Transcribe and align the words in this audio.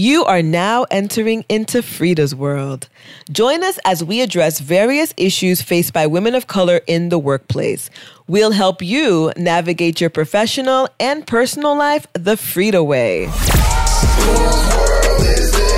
You 0.00 0.24
are 0.24 0.40
now 0.40 0.86
entering 0.90 1.44
into 1.50 1.82
Freeda's 1.82 2.34
world. 2.34 2.88
Join 3.30 3.62
us 3.62 3.78
as 3.84 4.02
we 4.02 4.22
address 4.22 4.58
various 4.58 5.12
issues 5.18 5.60
faced 5.60 5.92
by 5.92 6.06
women 6.06 6.34
of 6.34 6.46
color 6.46 6.80
in 6.86 7.10
the 7.10 7.18
workplace. 7.18 7.90
We'll 8.26 8.52
help 8.52 8.80
you 8.80 9.30
navigate 9.36 10.00
your 10.00 10.08
professional 10.08 10.88
and 10.98 11.26
personal 11.26 11.76
life 11.76 12.06
the 12.14 12.36
Freeda 12.36 12.82
way. 12.82 13.24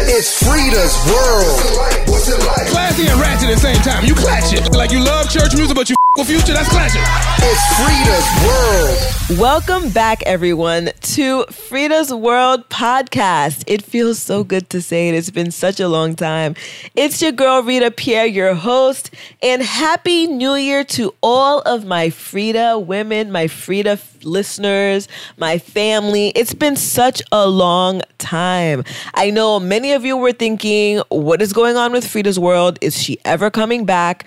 It's 0.07 0.41
Freeda's 0.41 0.95
world. 1.11 2.09
What's 2.09 2.29
it 2.29 2.39
like? 2.47 2.69
Classy 2.69 3.09
and 3.09 3.21
ratchet 3.21 3.49
at 3.49 3.55
the 3.55 3.61
same 3.61 3.83
time. 3.83 4.05
You 4.05 4.15
clatch 4.15 4.53
it. 4.53 4.71
Like 4.73 4.93
you 4.93 5.03
love 5.03 5.31
church 5.31 5.57
music, 5.57 5.75
but 5.75 5.91
you 5.91 5.97
f- 5.99 6.02
with 6.02 6.02
future, 6.21 6.53
that's 6.53 6.69
clatching. 6.69 7.03
It's 7.39 7.65
Freeda's 7.81 8.47
world. 8.47 9.41
Welcome 9.41 9.91
back, 9.91 10.23
everyone, 10.25 10.91
to 11.01 11.45
Freeda's 11.47 12.13
World 12.13 12.69
podcast. 12.69 13.65
It 13.67 13.83
feels 13.83 14.21
so 14.21 14.45
good 14.45 14.69
to 14.71 14.83
say 14.83 15.09
it. 15.09 15.15
It's 15.15 15.31
been 15.31 15.51
such 15.51 15.81
a 15.81 15.89
long 15.89 16.15
time. 16.15 16.55
It's 16.95 17.23
your 17.23 17.33
girl, 17.33 17.63
Ritha 17.63 17.97
Pierre, 17.97 18.27
your 18.27 18.55
host, 18.55 19.11
and 19.43 19.63
Happy 19.63 20.27
New 20.27 20.55
Year 20.55 20.85
to 20.85 21.15
all 21.23 21.61
of 21.63 21.87
my 21.87 22.09
Freeda 22.09 22.85
women, 22.85 23.33
my 23.33 23.47
Freeda 23.47 23.99
listeners, 24.23 25.09
my 25.39 25.59
family. 25.59 26.29
It's 26.37 26.55
been 26.55 26.77
such 26.77 27.23
a 27.33 27.49
long 27.49 28.03
time. 28.19 28.85
I 29.15 29.31
know 29.31 29.59
many 29.59 29.93
of 29.93 30.05
you 30.05 30.19
were 30.19 30.33
thinking, 30.33 31.03
what 31.09 31.41
is 31.41 31.55
going 31.55 31.77
on 31.77 31.91
with 31.93 32.05
Freeda's 32.05 32.39
World? 32.39 32.79
Is 32.83 33.03
she 33.03 33.19
ever 33.25 33.51
coming 33.51 33.87
back? 33.87 34.27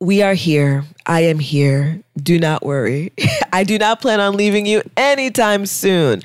We 0.00 0.22
are 0.22 0.32
here. 0.32 0.84
I 1.04 1.20
am 1.20 1.38
here. 1.38 2.00
Do 2.16 2.38
not 2.38 2.64
worry. 2.64 3.12
I 3.52 3.64
do 3.64 3.78
not 3.78 4.00
plan 4.00 4.18
on 4.18 4.34
leaving 4.34 4.64
you 4.64 4.82
anytime 4.96 5.66
soon. 5.66 6.22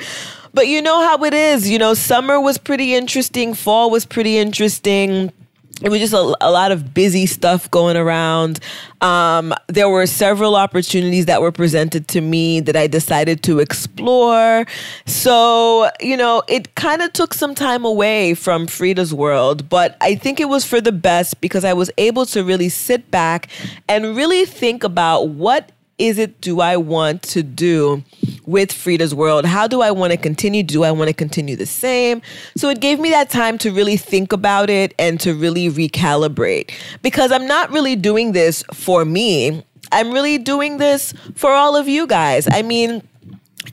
But 0.53 0.67
you 0.67 0.81
know 0.81 1.01
how 1.01 1.21
it 1.25 1.33
is. 1.33 1.69
You 1.69 1.77
know, 1.77 1.93
summer 1.93 2.39
was 2.39 2.57
pretty 2.57 2.95
interesting, 2.95 3.53
fall 3.53 3.91
was 3.91 4.05
pretty 4.05 4.37
interesting 4.37 5.33
it 5.81 5.89
was 5.89 5.99
just 5.99 6.13
a, 6.13 6.37
a, 6.39 6.51
lot 6.51 6.71
of 6.71 6.93
busy 6.93 7.25
stuff 7.25 7.69
going 7.69 7.97
around. 7.97 8.59
Um, 9.01 9.53
there 9.67 9.89
were 9.89 10.05
several 10.05 10.55
opportunities 10.55 11.25
that 11.25 11.41
were 11.41 11.51
presented 11.51 12.07
to 12.09 12.21
me 12.21 12.61
that 12.61 12.77
I 12.77 12.87
decided 12.87 13.43
to 13.43 13.59
explore. 13.59 14.65
So, 15.05 15.89
you 15.99 16.15
know, 16.15 16.43
it 16.47 16.75
kind 16.75 17.01
of 17.01 17.11
took 17.11 17.33
some 17.33 17.53
time 17.53 17.83
away 17.83 18.35
from 18.35 18.67
Freeda's 18.67 19.13
world, 19.13 19.67
but 19.67 19.97
I 19.99 20.15
think 20.15 20.39
it 20.39 20.47
was 20.47 20.63
for 20.63 20.79
the 20.79 20.93
best 20.93 21.41
because 21.41 21.65
I 21.65 21.73
was 21.73 21.91
able 21.97 22.25
to 22.27 22.43
really 22.43 22.69
sit 22.69 23.11
back 23.11 23.49
and 23.89 24.15
really 24.15 24.45
think 24.45 24.83
about 24.85 25.27
what 25.27 25.71
is 25.97 26.17
it 26.17 26.41
do 26.41 26.59
I 26.59 26.77
want 26.77 27.23
to 27.23 27.43
do 27.43 28.03
with 28.45 28.71
Freeda's 28.71 29.15
World? 29.15 29.45
How 29.45 29.67
do 29.67 29.81
I 29.81 29.91
want 29.91 30.11
to 30.11 30.17
continue? 30.17 30.63
Do 30.63 30.83
I 30.83 30.91
want 30.91 31.07
to 31.07 31.13
continue 31.13 31.55
the 31.55 31.65
same? 31.65 32.21
So 32.55 32.69
it 32.69 32.81
gave 32.81 32.99
me 32.99 33.09
that 33.11 33.29
time 33.29 33.57
to 33.59 33.71
really 33.71 33.97
think 33.97 34.33
about 34.33 34.69
it 34.69 34.93
and 34.99 35.19
to 35.21 35.33
really 35.33 35.69
recalibrate 35.69 36.71
because 37.01 37.31
I'm 37.31 37.47
not 37.47 37.71
really 37.71 37.95
doing 37.95 38.33
this 38.33 38.63
for 38.73 39.05
me. 39.05 39.63
I'm 39.91 40.11
really 40.11 40.37
doing 40.37 40.77
this 40.77 41.13
for 41.35 41.51
all 41.51 41.75
of 41.75 41.87
you 41.87 42.07
guys. 42.07 42.47
I 42.51 42.61
mean, 42.61 43.01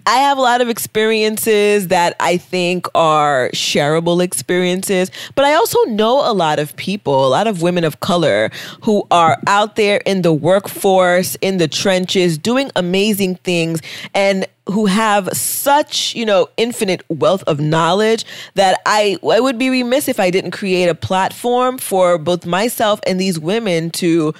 I 0.07 0.17
have 0.17 0.39
a 0.39 0.41
lot 0.41 0.61
of 0.61 0.69
experiences 0.69 1.89
that 1.89 2.17
I 2.21 2.37
think 2.37 2.87
are 2.95 3.51
shareable 3.53 4.23
experiences, 4.23 5.11
but 5.35 5.45
I 5.45 5.55
also 5.55 5.83
know 5.85 6.29
a 6.31 6.33
lot 6.33 6.59
of 6.59 6.77
people, 6.77 7.27
a 7.27 7.29
lot 7.29 7.47
of 7.47 7.62
women 7.62 7.85
of 7.85 8.01
color 8.01 8.51
who 8.83 9.07
are 9.11 9.39
out 9.47 9.77
there 9.77 10.01
in 10.07 10.23
the 10.23 10.33
workforce, 10.33 11.37
in 11.41 11.59
the 11.59 11.69
trenches, 11.69 12.39
doing 12.39 12.70
amazing 12.77 13.37
things 13.37 13.81
and 14.15 14.47
who 14.67 14.87
have 14.87 15.29
such, 15.31 16.15
you 16.15 16.25
know, 16.25 16.48
infinite 16.57 17.03
wealth 17.09 17.43
of 17.47 17.59
knowledge 17.61 18.25
that 18.55 18.81
I 18.87 19.19
I 19.29 19.41
would 19.41 19.59
be 19.59 19.70
remiss 19.70 20.09
if 20.09 20.20
I 20.20 20.31
didn't 20.31 20.53
create 20.53 20.89
a 20.89 20.95
platform 20.95 21.79
for 21.79 22.17
both 22.19 22.47
myself 22.47 23.01
and 23.07 23.20
these 23.20 23.39
women 23.39 23.91
to 23.93 24.35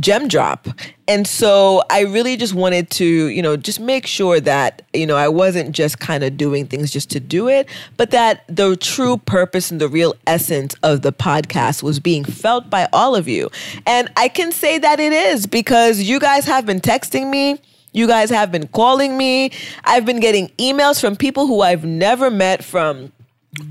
gem 0.00 0.26
drop. 0.26 0.66
And 1.06 1.26
so 1.26 1.82
I 1.90 2.00
really 2.00 2.36
just 2.36 2.54
wanted 2.54 2.90
to, 2.90 3.04
you 3.04 3.40
know, 3.40 3.56
just 3.56 3.78
make 3.78 4.06
sure 4.06 4.40
that, 4.40 4.82
you 4.92 5.06
know, 5.06 5.16
I 5.16 5.28
wasn't 5.28 5.72
just 5.72 6.00
kind 6.00 6.24
of 6.24 6.36
doing 6.36 6.66
things 6.66 6.90
just 6.90 7.10
to 7.10 7.20
do 7.20 7.48
it, 7.48 7.68
but 7.96 8.10
that 8.10 8.44
the 8.48 8.76
true 8.76 9.16
purpose 9.18 9.70
and 9.70 9.80
the 9.80 9.88
real 9.88 10.14
essence 10.26 10.74
of 10.82 11.02
the 11.02 11.12
podcast 11.12 11.82
was 11.82 12.00
being 12.00 12.24
felt 12.24 12.68
by 12.68 12.88
all 12.92 13.14
of 13.14 13.28
you. 13.28 13.48
And 13.86 14.10
I 14.16 14.28
can 14.28 14.50
say 14.50 14.78
that 14.78 14.98
it 14.98 15.12
is 15.12 15.46
because 15.46 16.00
you 16.02 16.18
guys 16.18 16.44
have 16.46 16.66
been 16.66 16.80
texting 16.80 17.30
me. 17.30 17.60
You 17.92 18.06
guys 18.06 18.28
have 18.28 18.52
been 18.52 18.68
calling 18.68 19.16
me. 19.16 19.52
I've 19.84 20.04
been 20.04 20.20
getting 20.20 20.48
emails 20.58 21.00
from 21.00 21.16
people 21.16 21.46
who 21.46 21.62
I've 21.62 21.84
never 21.84 22.30
met 22.30 22.62
from 22.62 23.12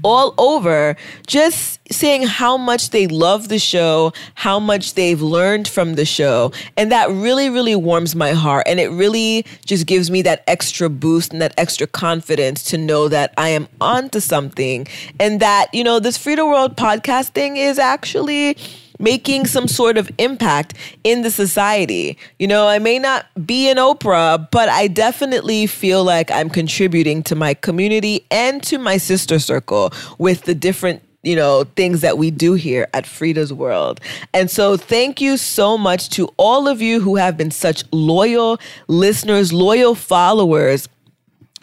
all 0.04 0.34
over 0.38 0.96
just 1.28 1.80
saying 1.92 2.24
how 2.24 2.58
much 2.58 2.90
they 2.90 3.08
love 3.08 3.50
the 3.50 3.60
show, 3.60 4.14
how 4.36 4.60
much 4.60 4.94
they've 4.94 5.22
learned 5.22 5.68
from 5.68 5.96
the 5.96 6.06
show. 6.06 6.52
And 6.78 6.92
that 6.92 7.10
really, 7.10 7.50
really 7.50 7.76
warms 7.76 8.16
my 8.16 8.32
heart. 8.32 8.66
And 8.68 8.80
it 8.80 8.90
really 8.90 9.46
just 9.66 9.86
gives 9.86 10.10
me 10.10 10.22
that 10.24 10.44
extra 10.48 10.90
boost 10.90 11.32
and 11.32 11.42
that 11.42 11.54
extra 11.58 11.88
confidence 11.88 12.64
to 12.66 12.78
know 12.78 13.08
that 13.10 13.34
I 13.38 13.50
am 13.50 13.68
onto 13.80 14.20
something 14.20 14.88
and 15.20 15.40
that, 15.40 15.74
you 15.74 15.84
know, 15.84 16.00
this 16.00 16.18
Freeda 16.18 16.48
World 16.50 16.76
podcasting 16.76 17.58
is 17.58 17.80
actually 17.80 18.58
making 19.00 19.46
some 19.46 19.68
sort 19.68 19.98
of 19.98 20.10
impact 20.18 20.74
in 21.04 21.22
the 21.22 21.32
society. 21.32 22.18
You 22.40 22.48
know, 22.48 22.68
I 22.68 22.80
may 22.80 23.00
not 23.00 23.26
be 23.46 23.70
an 23.70 23.78
Oprah, 23.78 24.50
but 24.52 24.70
I 24.70 24.88
definitely 24.88 25.68
feel 25.68 26.04
like 26.04 26.32
I'm 26.32 26.50
contributing 26.50 27.24
to 27.24 27.36
my 27.36 27.54
community 27.54 28.26
and 28.32 28.62
to 28.64 28.78
my 28.78 28.98
sister 28.98 29.40
circle 29.40 29.92
with 30.18 30.44
the 30.44 30.56
different 30.56 31.02
you 31.26 31.36
know, 31.36 31.64
things 31.76 32.02
that 32.02 32.18
we 32.18 32.30
do 32.30 32.54
here 32.54 32.88
at 32.94 33.06
Freeda's 33.06 33.52
World. 33.52 34.00
And 34.34 34.50
so 34.50 34.78
thank 34.78 35.20
you 35.20 35.38
so 35.38 35.76
much 35.78 36.10
to 36.12 36.30
all 36.38 36.68
of 36.68 36.82
you 36.82 37.02
who 37.02 37.16
have 37.16 37.36
been 37.36 37.50
such 37.52 37.84
loyal 37.92 38.60
listeners, 38.88 39.52
loyal 39.52 39.96
followers 39.96 40.88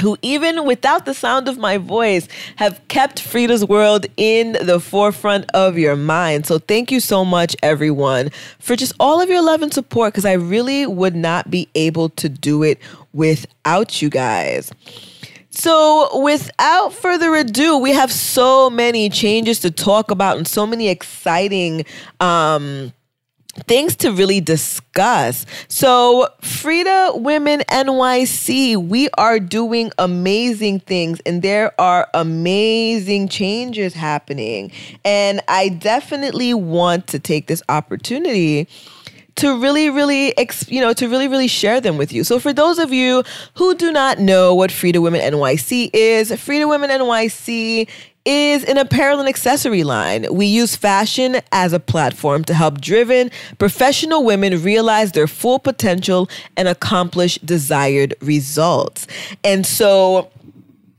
who, 0.03 0.19
even 0.21 0.67
without 0.67 1.07
the 1.07 1.15
sound 1.15 1.49
of 1.49 1.57
my 1.57 1.79
voice, 1.79 2.29
have 2.57 2.81
kept 2.89 3.21
Freeda's 3.21 3.65
World 3.65 4.07
in 4.17 4.53
the 4.61 4.79
forefront 4.79 5.51
of 5.55 5.79
your 5.79 5.97
mind. 5.97 6.47
So, 6.47 6.59
thank 6.59 6.93
you 6.93 7.01
so 7.01 7.25
much, 7.25 7.57
everyone, 7.63 8.31
for 8.59 8.77
just 8.77 8.93
all 9.01 9.23
of 9.23 9.31
your 9.31 9.43
love 9.43 9.62
and 9.62 9.73
support, 9.73 10.12
because 10.12 10.27
I 10.27 10.35
really 10.35 10.87
would 10.87 11.17
not 11.17 11.51
be 11.51 11.69
able 11.75 12.11
to 12.11 12.29
do 12.29 12.62
it 12.62 12.79
without 13.12 14.03
you 14.03 14.11
guys. 14.11 14.71
So, 15.55 16.21
without 16.23 16.95
further 16.95 17.35
ado, 17.35 17.77
we 17.79 17.93
have 17.93 18.11
so 18.11 18.71
many 18.71 19.11
changes 19.11 19.61
to 19.61 19.71
talk 19.71 20.11
about 20.11 20.39
and 20.39 20.49
so 20.49 20.67
many 20.67 20.89
exciting 20.89 21.85
um, 22.21 22.93
things 23.67 23.97
to 23.97 24.13
really 24.13 24.41
discuss. 24.41 25.45
So, 25.69 26.29
Freeda 26.41 27.21
Women 27.21 27.61
NYC, 27.69 28.77
we 28.77 29.09
are 29.19 29.39
doing 29.39 29.93
amazing 29.99 30.81
things 30.81 31.21
and 31.27 31.43
there 31.43 31.79
are 31.81 32.09
amazing 32.15 33.29
changes 33.29 33.95
happening. 33.95 34.73
And 35.05 35.43
I 35.49 35.69
definitely 35.69 36.55
want 36.55 37.07
to 37.09 37.19
take 37.19 37.47
this 37.47 37.62
opportunity 37.69 38.69
to 39.35 39.59
really, 39.59 39.89
really, 39.89 40.35
you 40.69 40.81
know, 40.81 40.93
to 40.93 41.09
really, 41.09 41.29
really 41.29 41.49
share 41.49 41.81
them 41.81 41.97
with 41.97 42.12
you. 42.12 42.25
So, 42.25 42.39
for 42.39 42.53
those 42.53 42.79
of 42.79 42.93
you 42.93 43.23
who 43.55 43.75
do 43.75 43.93
not 43.93 44.19
know 44.19 44.55
what 44.55 44.71
Freeda 44.71 45.01
Women 45.01 45.21
NYC 45.21 45.91
is, 45.93 46.31
Freeda 46.31 46.69
Women 46.69 46.91
NYC 46.91 47.89
is 48.25 48.65
an 48.65 48.78
apparel 48.78 49.19
and 49.19 49.28
accessory 49.28 49.83
line. 49.84 50.27
We 50.31 50.47
use 50.47 50.77
fashion 50.77 51.41
as 51.50 51.72
a 51.72 51.81
platform 51.81 52.44
to 52.44 52.55
help 52.55 52.81
driven, 52.81 53.31
professional 53.59 54.25
women 54.25 54.62
realize 54.62 55.12
their 55.12 55.27
full 55.27 55.59
potential 55.59 56.28
and 56.56 56.69
accomplish 56.69 57.38
desired 57.38 58.15
results. 58.21 59.06
And 59.43 59.66
so, 59.66 60.31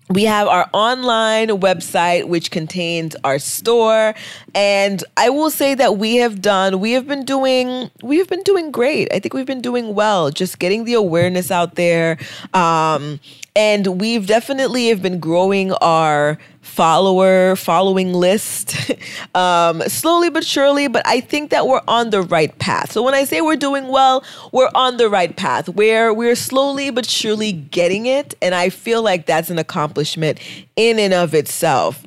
we 0.09 0.25
have 0.25 0.47
our 0.47 0.69
online 0.73 1.47
website 1.47 2.27
which 2.27 2.51
contains 2.51 3.15
our 3.23 3.39
store 3.39 4.13
and 4.53 5.03
i 5.15 5.29
will 5.29 5.49
say 5.49 5.73
that 5.73 5.97
we 5.97 6.17
have 6.17 6.41
done 6.41 6.79
we 6.79 6.91
have 6.91 7.07
been 7.07 7.23
doing 7.23 7.89
we 8.03 8.17
have 8.17 8.27
been 8.27 8.43
doing 8.43 8.69
great 8.69 9.11
i 9.13 9.19
think 9.19 9.33
we've 9.33 9.45
been 9.45 9.61
doing 9.61 9.95
well 9.95 10.29
just 10.29 10.59
getting 10.59 10.83
the 10.83 10.93
awareness 10.93 11.49
out 11.51 11.75
there 11.75 12.17
um, 12.53 13.19
and 13.55 13.99
we've 14.01 14.27
definitely 14.27 14.89
have 14.89 15.01
been 15.01 15.19
growing 15.19 15.71
our 15.73 16.37
follower 16.63 17.55
following 17.55 18.13
list 18.13 18.75
um, 19.35 19.81
slowly 19.83 20.29
but 20.29 20.43
surely 20.43 20.87
but 20.87 21.05
i 21.05 21.19
think 21.19 21.51
that 21.51 21.67
we're 21.67 21.81
on 21.87 22.09
the 22.09 22.21
right 22.21 22.57
path. 22.57 22.91
So 22.91 23.03
when 23.03 23.13
i 23.13 23.25
say 23.25 23.41
we're 23.41 23.55
doing 23.55 23.89
well 23.89 24.23
we're 24.51 24.71
on 24.73 24.97
the 24.97 25.09
right 25.09 25.35
path. 25.35 25.69
Where 25.69 26.13
we're 26.13 26.35
slowly 26.35 26.89
but 26.89 27.05
surely 27.05 27.51
getting 27.51 28.05
it 28.05 28.33
and 28.41 28.55
i 28.55 28.69
feel 28.69 29.03
like 29.03 29.25
that's 29.25 29.49
an 29.49 29.59
accomplishment 29.59 30.39
in 30.75 30.99
and 30.99 31.13
of 31.13 31.33
itself. 31.33 32.03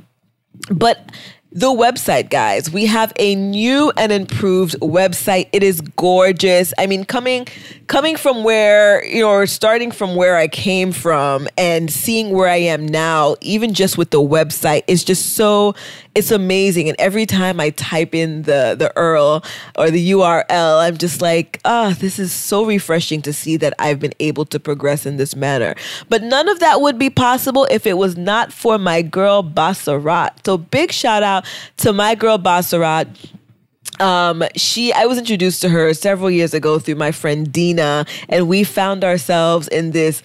But 0.70 1.12
the 1.56 1.68
website, 1.68 2.28
guys. 2.28 2.70
We 2.70 2.84
have 2.84 3.14
a 3.16 3.34
new 3.34 3.90
and 3.96 4.12
improved 4.12 4.78
website. 4.80 5.48
It 5.54 5.62
is 5.62 5.80
gorgeous. 5.80 6.74
I 6.76 6.86
mean, 6.86 7.06
coming 7.06 7.48
coming 7.86 8.16
from 8.16 8.44
where, 8.44 9.02
you 9.06 9.22
know, 9.22 9.30
or 9.30 9.46
starting 9.46 9.90
from 9.90 10.16
where 10.16 10.36
I 10.36 10.48
came 10.48 10.92
from 10.92 11.48
and 11.56 11.90
seeing 11.90 12.32
where 12.32 12.48
I 12.48 12.56
am 12.56 12.84
now, 12.86 13.36
even 13.40 13.72
just 13.72 13.96
with 13.96 14.10
the 14.10 14.20
website, 14.20 14.82
is 14.86 15.02
just 15.02 15.34
so 15.34 15.74
it's 16.16 16.30
amazing. 16.30 16.88
And 16.88 16.96
every 16.98 17.26
time 17.26 17.60
I 17.60 17.70
type 17.70 18.14
in 18.14 18.42
the 18.42 18.74
the 18.76 18.90
URL 18.96 19.44
or 19.76 19.90
the 19.90 20.10
URL, 20.12 20.80
I'm 20.82 20.96
just 20.96 21.20
like, 21.20 21.60
ah, 21.66 21.88
oh, 21.88 21.92
this 21.92 22.18
is 22.18 22.32
so 22.32 22.64
refreshing 22.64 23.20
to 23.22 23.32
see 23.34 23.58
that 23.58 23.74
I've 23.78 24.00
been 24.00 24.14
able 24.18 24.46
to 24.46 24.58
progress 24.58 25.04
in 25.04 25.18
this 25.18 25.36
manner. 25.36 25.74
But 26.08 26.22
none 26.22 26.48
of 26.48 26.58
that 26.60 26.80
would 26.80 26.98
be 26.98 27.10
possible 27.10 27.66
if 27.70 27.86
it 27.86 27.98
was 27.98 28.16
not 28.16 28.50
for 28.50 28.78
my 28.78 29.02
girl 29.02 29.44
Bassarat. 29.44 30.30
So 30.46 30.56
big 30.56 30.90
shout 30.90 31.22
out 31.22 31.44
to 31.78 31.92
my 31.92 32.14
girl 32.14 32.38
Bassarat 32.38 33.08
um 34.00 34.44
she 34.56 34.92
i 34.92 35.06
was 35.06 35.16
introduced 35.16 35.62
to 35.62 35.70
her 35.70 35.94
several 35.94 36.30
years 36.30 36.52
ago 36.52 36.78
through 36.78 36.96
my 36.96 37.10
friend 37.10 37.50
dina 37.50 38.04
and 38.28 38.46
we 38.46 38.62
found 38.62 39.02
ourselves 39.02 39.68
in 39.68 39.92
this 39.92 40.22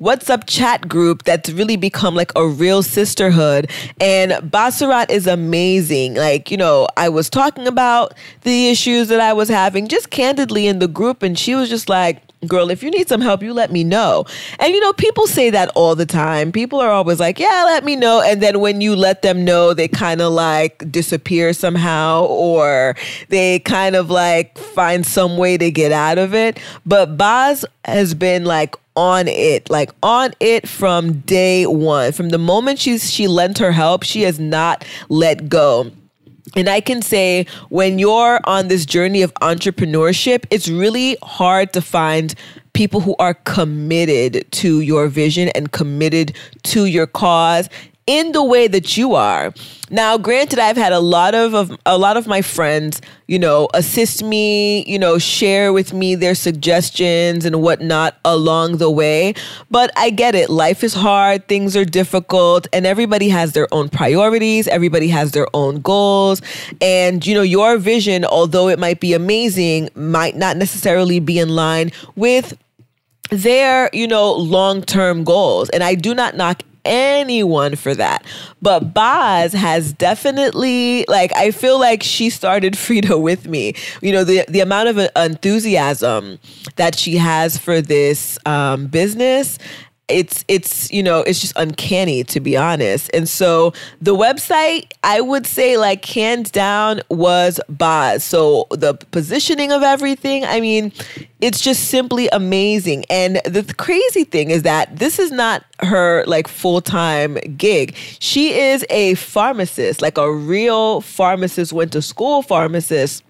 WhatsApp 0.00 0.44
chat 0.46 0.88
group 0.88 1.24
that's 1.24 1.50
really 1.50 1.76
become 1.76 2.14
like 2.14 2.32
a 2.36 2.46
real 2.46 2.82
sisterhood. 2.82 3.70
And 4.00 4.32
Bassarat 4.50 5.10
is 5.10 5.26
amazing. 5.26 6.14
Like, 6.14 6.50
you 6.50 6.56
know, 6.56 6.86
I 6.96 7.08
was 7.08 7.30
talking 7.30 7.66
about 7.66 8.14
the 8.42 8.70
issues 8.70 9.08
that 9.08 9.20
I 9.20 9.32
was 9.32 9.48
having 9.48 9.88
just 9.88 10.10
candidly 10.10 10.66
in 10.66 10.78
the 10.78 10.88
group, 10.88 11.22
and 11.22 11.38
she 11.38 11.54
was 11.54 11.68
just 11.68 11.88
like, 11.88 12.22
girl, 12.46 12.70
if 12.70 12.82
you 12.82 12.90
need 12.90 13.08
some 13.08 13.20
help, 13.20 13.42
you 13.42 13.52
let 13.52 13.70
me 13.70 13.84
know. 13.84 14.24
And 14.58 14.72
you 14.72 14.80
know, 14.80 14.92
people 14.92 15.26
say 15.26 15.50
that 15.50 15.70
all 15.74 15.94
the 15.94 16.06
time. 16.06 16.52
People 16.52 16.80
are 16.80 16.90
always 16.90 17.20
like, 17.20 17.38
yeah, 17.38 17.62
let 17.66 17.84
me 17.84 17.96
know. 17.96 18.22
And 18.22 18.42
then 18.42 18.60
when 18.60 18.80
you 18.80 18.96
let 18.96 19.22
them 19.22 19.44
know, 19.44 19.74
they 19.74 19.88
kind 19.88 20.20
of 20.20 20.32
like 20.32 20.90
disappear 20.90 21.52
somehow 21.52 22.24
or 22.26 22.96
they 23.28 23.60
kind 23.60 23.96
of 23.96 24.10
like 24.10 24.56
find 24.58 25.06
some 25.06 25.36
way 25.36 25.56
to 25.58 25.70
get 25.70 25.92
out 25.92 26.18
of 26.18 26.34
it. 26.34 26.58
But 26.86 27.16
Baz 27.16 27.64
has 27.84 28.14
been 28.14 28.44
like 28.44 28.76
on 28.96 29.28
it, 29.28 29.70
like 29.70 29.90
on 30.02 30.32
it 30.40 30.68
from 30.68 31.20
day 31.20 31.66
one. 31.66 32.12
From 32.12 32.28
the 32.28 32.38
moment 32.38 32.78
she's 32.78 33.10
she 33.10 33.28
lent 33.28 33.58
her 33.58 33.72
help, 33.72 34.04
she 34.04 34.22
has 34.22 34.38
not 34.38 34.84
let 35.08 35.48
go. 35.48 35.90
And 36.56 36.68
I 36.68 36.80
can 36.80 37.02
say 37.02 37.46
when 37.70 37.98
you're 37.98 38.40
on 38.44 38.68
this 38.68 38.84
journey 38.84 39.22
of 39.22 39.32
entrepreneurship, 39.34 40.44
it's 40.50 40.68
really 40.68 41.16
hard 41.22 41.72
to 41.72 41.80
find 41.80 42.34
people 42.74 43.00
who 43.00 43.16
are 43.18 43.34
committed 43.34 44.50
to 44.52 44.80
your 44.80 45.08
vision 45.08 45.48
and 45.54 45.72
committed 45.72 46.36
to 46.64 46.84
your 46.84 47.06
cause 47.06 47.68
in 48.06 48.32
the 48.32 48.44
way 48.44 48.68
that 48.68 48.96
you 48.96 49.14
are. 49.14 49.52
Now, 49.94 50.18
granted, 50.18 50.58
I've 50.58 50.76
had 50.76 50.92
a 50.92 50.98
lot 50.98 51.36
of, 51.36 51.54
of, 51.54 51.78
a 51.86 51.96
lot 51.96 52.16
of 52.16 52.26
my 52.26 52.42
friends, 52.42 53.00
you 53.28 53.38
know, 53.38 53.68
assist 53.74 54.24
me, 54.24 54.84
you 54.88 54.98
know, 54.98 55.18
share 55.18 55.72
with 55.72 55.92
me 55.92 56.16
their 56.16 56.34
suggestions 56.34 57.44
and 57.44 57.62
whatnot 57.62 58.16
along 58.24 58.78
the 58.78 58.90
way. 58.90 59.34
But 59.70 59.92
I 59.96 60.10
get 60.10 60.34
it. 60.34 60.50
Life 60.50 60.82
is 60.82 60.94
hard, 60.94 61.46
things 61.46 61.76
are 61.76 61.84
difficult, 61.84 62.66
and 62.72 62.86
everybody 62.86 63.28
has 63.28 63.52
their 63.52 63.72
own 63.72 63.88
priorities, 63.88 64.66
everybody 64.66 65.06
has 65.10 65.30
their 65.30 65.46
own 65.54 65.80
goals. 65.80 66.42
And, 66.80 67.24
you 67.24 67.32
know, 67.32 67.42
your 67.42 67.76
vision, 67.76 68.24
although 68.24 68.66
it 68.66 68.80
might 68.80 68.98
be 68.98 69.12
amazing, 69.12 69.90
might 69.94 70.34
not 70.34 70.56
necessarily 70.56 71.20
be 71.20 71.38
in 71.38 71.50
line 71.50 71.92
with 72.16 72.58
their, 73.30 73.90
you 73.92 74.08
know, 74.08 74.32
long-term 74.32 75.22
goals. 75.22 75.68
And 75.68 75.84
I 75.84 75.94
do 75.94 76.16
not 76.16 76.36
knock 76.36 76.64
anyone 76.84 77.76
for 77.76 77.94
that. 77.94 78.24
But 78.62 78.94
Boz 78.94 79.52
has 79.52 79.92
definitely 79.92 81.04
like 81.08 81.32
I 81.34 81.50
feel 81.50 81.78
like 81.78 82.02
she 82.02 82.30
started 82.30 82.72
Freeda 82.84 83.20
with 83.20 83.46
me. 83.46 83.74
You 84.02 84.12
know, 84.12 84.24
the 84.24 84.44
the 84.48 84.60
amount 84.60 84.88
of 84.88 84.98
enthusiasm 85.16 86.38
that 86.76 86.96
she 86.98 87.16
has 87.16 87.58
for 87.58 87.80
this 87.80 88.38
um, 88.46 88.86
business 88.86 89.58
it's 90.08 90.44
it's 90.48 90.90
you 90.92 91.02
know 91.02 91.20
it's 91.20 91.40
just 91.40 91.54
uncanny 91.56 92.24
to 92.24 92.40
be 92.40 92.56
honest. 92.56 93.10
And 93.14 93.28
so 93.28 93.72
the 94.00 94.14
website 94.14 94.92
i 95.02 95.20
would 95.20 95.46
say 95.46 95.76
like 95.76 96.04
hands 96.04 96.50
down 96.50 97.00
was 97.08 97.60
Baz 97.68 98.24
so 98.24 98.66
the 98.70 98.94
positioning 99.10 99.72
of 99.72 99.82
everything 99.82 100.44
i 100.44 100.60
mean 100.60 100.92
it's 101.44 101.60
just 101.60 101.90
simply 101.90 102.26
amazing. 102.32 103.04
And 103.10 103.36
the 103.44 103.70
crazy 103.76 104.24
thing 104.24 104.50
is 104.50 104.62
that 104.62 104.96
this 104.96 105.18
is 105.18 105.30
not 105.30 105.62
her 105.80 106.24
like 106.26 106.48
full-time 106.48 107.34
gig. 107.58 107.94
She 108.18 108.54
is 108.54 108.82
a 108.88 109.14
pharmacist 109.16 110.00
like 110.00 110.16
a 110.16 110.32
real 110.32 111.02
pharmacist 111.02 111.74
went 111.74 111.92
to 111.92 112.00
school 112.00 112.40
pharmacist 112.40 113.23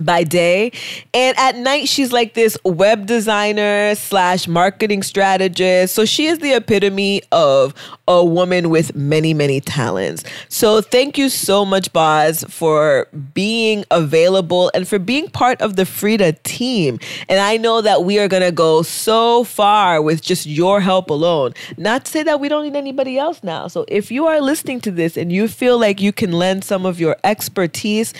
by 0.00 0.24
day. 0.24 0.72
And 1.14 1.36
at 1.38 1.56
night 1.56 1.88
she's 1.88 2.12
like 2.12 2.34
this 2.34 2.56
web 2.64 3.06
designer 3.06 3.94
slash 3.94 4.46
marketing 4.46 5.02
strategist. 5.02 5.94
So 5.94 6.04
she 6.04 6.26
is 6.26 6.38
the 6.38 6.54
epitome 6.54 7.22
of 7.32 7.74
a 8.08 8.24
woman 8.24 8.70
with 8.70 8.94
many 8.94 9.34
many 9.34 9.60
talents. 9.60 10.24
So 10.48 10.80
thank 10.80 11.18
you 11.18 11.28
so 11.28 11.64
much 11.64 11.92
Baz 11.92 12.44
for 12.48 13.08
being 13.34 13.84
available 13.90 14.70
and 14.74 14.86
for 14.86 14.98
being 14.98 15.28
part 15.28 15.60
of 15.60 15.76
the 15.76 15.82
freeda 15.82 16.40
team. 16.42 16.98
And 17.28 17.40
i 17.40 17.56
know 17.56 17.80
that 17.80 18.04
we 18.04 18.18
are 18.18 18.28
going 18.28 18.42
to 18.42 18.52
go 18.52 18.82
so 18.82 19.44
far 19.44 20.02
with 20.02 20.22
just 20.22 20.46
your 20.46 20.80
help 20.80 21.10
alone. 21.10 21.54
Not 21.76 22.04
to 22.04 22.10
say 22.10 22.22
that 22.22 22.40
we 22.40 22.48
don't 22.48 22.64
need 22.64 22.76
anybody 22.76 23.18
else 23.18 23.42
now. 23.42 23.68
So 23.68 23.84
if 23.88 24.10
you 24.10 24.26
are 24.26 24.40
listening 24.40 24.80
to 24.82 24.90
this 24.90 25.16
and 25.16 25.32
you 25.32 25.48
feel 25.48 25.78
like 25.78 26.00
you 26.00 26.12
can 26.12 26.32
lend 26.32 26.64
some 26.64 26.84
of 26.84 27.00
your 27.00 27.16
expertise 27.24 28.12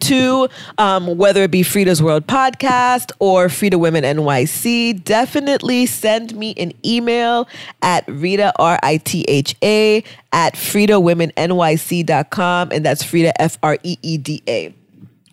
to 0.00 0.48
um, 0.78 1.16
whether 1.16 1.42
it 1.42 1.50
be 1.50 1.62
Freeda's 1.62 2.02
World 2.02 2.26
podcast 2.26 3.12
or 3.18 3.48
Freeda 3.48 3.78
Women 3.78 4.04
NYC, 4.04 5.04
definitely 5.04 5.84
send 5.86 6.34
me 6.34 6.54
an 6.56 6.72
email 6.84 7.48
at 7.82 8.06
Ritha, 8.06 8.52
R 8.58 8.78
I 8.82 8.96
T 8.98 9.24
H 9.28 9.54
A, 9.62 10.04
at 10.32 10.54
FreedaWomenNYC.com. 10.54 12.72
And 12.72 12.84
that's 12.84 13.02
Freeda, 13.02 13.32
F 13.38 13.56
R 13.62 13.78
E 13.82 13.96
E 14.02 14.18
D 14.18 14.42
A 14.48 14.74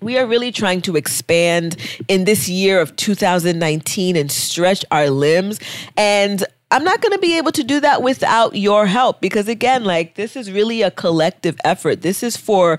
we 0.01 0.17
are 0.17 0.27
really 0.27 0.51
trying 0.51 0.81
to 0.81 0.95
expand 0.95 1.75
in 2.07 2.25
this 2.25 2.47
year 2.47 2.79
of 2.79 2.95
2019 2.95 4.15
and 4.15 4.31
stretch 4.31 4.85
our 4.91 5.09
limbs. 5.09 5.59
And 5.95 6.43
I'm 6.69 6.83
not 6.83 7.01
going 7.01 7.13
to 7.13 7.19
be 7.19 7.37
able 7.37 7.53
to 7.53 7.63
do 7.63 7.79
that 7.79 8.03
without 8.03 8.55
your 8.55 8.87
help 8.87 9.21
because 9.21 9.47
again, 9.47 9.85
like 9.85 10.15
this 10.15 10.35
is 10.35 10.51
really 10.51 10.81
a 10.81 10.91
collective 10.91 11.55
effort. 11.63 12.01
This 12.01 12.23
is 12.23 12.35
for, 12.35 12.77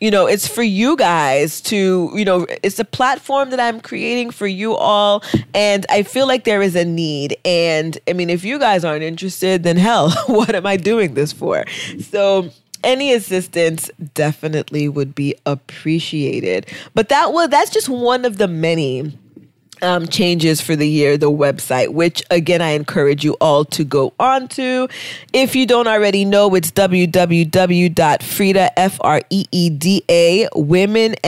you 0.00 0.10
know, 0.10 0.26
it's 0.26 0.48
for 0.48 0.64
you 0.64 0.96
guys 0.96 1.60
to, 1.62 2.10
you 2.14 2.24
know, 2.24 2.46
it's 2.64 2.80
a 2.80 2.84
platform 2.84 3.50
that 3.50 3.60
I'm 3.60 3.80
creating 3.80 4.32
for 4.32 4.48
you 4.48 4.74
all 4.74 5.22
and 5.54 5.86
I 5.88 6.02
feel 6.02 6.26
like 6.26 6.44
there 6.44 6.62
is 6.62 6.74
a 6.74 6.84
need. 6.84 7.36
And 7.44 7.96
I 8.08 8.12
mean, 8.12 8.28
if 8.28 8.44
you 8.44 8.58
guys 8.58 8.84
aren't 8.84 9.04
interested, 9.04 9.62
then 9.62 9.76
hell, 9.76 10.10
what 10.26 10.56
am 10.56 10.66
I 10.66 10.76
doing 10.76 11.14
this 11.14 11.32
for? 11.32 11.64
So, 12.00 12.50
any 12.84 13.12
assistance 13.12 13.90
definitely 14.14 14.88
would 14.88 15.12
be 15.12 15.34
appreciated. 15.46 16.66
But 16.94 17.08
that 17.08 17.32
was 17.32 17.48
that's 17.48 17.70
just 17.70 17.88
one 17.88 18.24
of 18.24 18.38
the 18.38 18.46
many 18.46 19.18
um, 19.82 20.06
changes 20.06 20.60
for 20.60 20.76
the 20.76 20.88
year, 20.88 21.16
the 21.16 21.30
website, 21.30 21.88
which 21.88 22.22
again, 22.30 22.62
I 22.62 22.70
encourage 22.70 23.24
you 23.24 23.36
all 23.40 23.64
to 23.66 23.84
go 23.84 24.12
on 24.18 24.48
to. 24.48 24.88
If 25.32 25.54
you 25.56 25.66
don't 25.66 25.86
already 25.86 26.24
know, 26.24 26.54
it's 26.54 26.70
www.freeda, 26.70 28.70
F-R-E-E-D-A, 28.76 30.48
womennyc.com. 30.54 31.18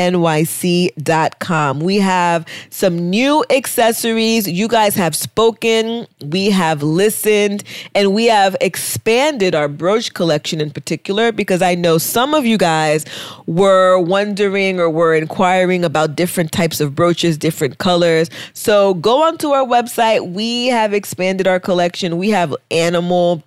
We 1.81 1.97
have 1.97 2.47
some 2.71 3.11
new 3.11 3.45
accessories. 3.51 4.49
You 4.49 4.69
guys 4.69 4.95
have 4.95 5.15
spoken, 5.15 6.07
we 6.25 6.49
have 6.51 6.83
listened, 6.83 7.65
and 7.95 8.15
we 8.15 8.27
have 8.27 8.57
expanded 8.61 9.55
our 9.55 9.69
brooch 9.69 10.15
collection 10.15 10.61
in 10.61 10.71
particular 10.71 11.33
because 11.33 11.63
I 11.63 11.75
know 11.75 11.99
some 11.99 12.35
of 12.35 12.47
you 12.47 12.59
guys 12.59 13.05
were 13.47 13.99
wondering 13.99 14.81
or 14.81 14.91
were 14.91 15.15
inquiring 15.15 15.85
about 15.85 16.17
different 16.17 16.53
types 16.53 16.81
of 16.81 16.95
brooches, 16.95 17.39
different 17.39 17.79
colors. 17.79 18.31
So 18.53 18.95
go 18.95 19.23
onto 19.23 19.51
our 19.51 19.65
website. 19.65 20.33
We 20.33 20.67
have 20.67 20.93
expanded 20.93 21.47
our 21.47 21.61
collection. 21.61 22.19
We 22.19 22.31
have 22.31 22.55
animal 22.71 23.43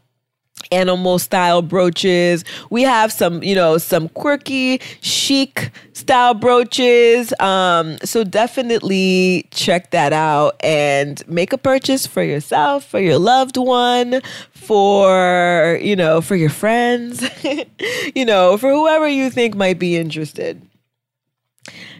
animal 0.71 1.19
style 1.19 1.61
brooches. 1.61 2.43
We 2.69 2.83
have 2.83 3.11
some, 3.11 3.43
you 3.43 3.55
know, 3.55 3.77
some 3.77 4.09
quirky 4.09 4.79
chic 5.01 5.71
style 5.93 6.33
brooches. 6.33 7.37
Um, 7.39 7.97
so 8.03 8.23
definitely 8.23 9.47
check 9.51 9.91
that 9.91 10.13
out 10.13 10.55
and 10.63 11.25
make 11.27 11.53
a 11.53 11.57
purchase 11.57 12.07
for 12.07 12.23
yourself, 12.23 12.85
for 12.85 12.99
your 12.99 13.17
loved 13.17 13.57
one, 13.57 14.21
for, 14.51 15.79
you 15.81 15.95
know, 15.95 16.21
for 16.21 16.35
your 16.35 16.49
friends, 16.49 17.27
you 18.15 18.25
know, 18.25 18.57
for 18.57 18.71
whoever 18.71 19.07
you 19.07 19.29
think 19.29 19.55
might 19.55 19.79
be 19.79 19.95
interested. 19.97 20.61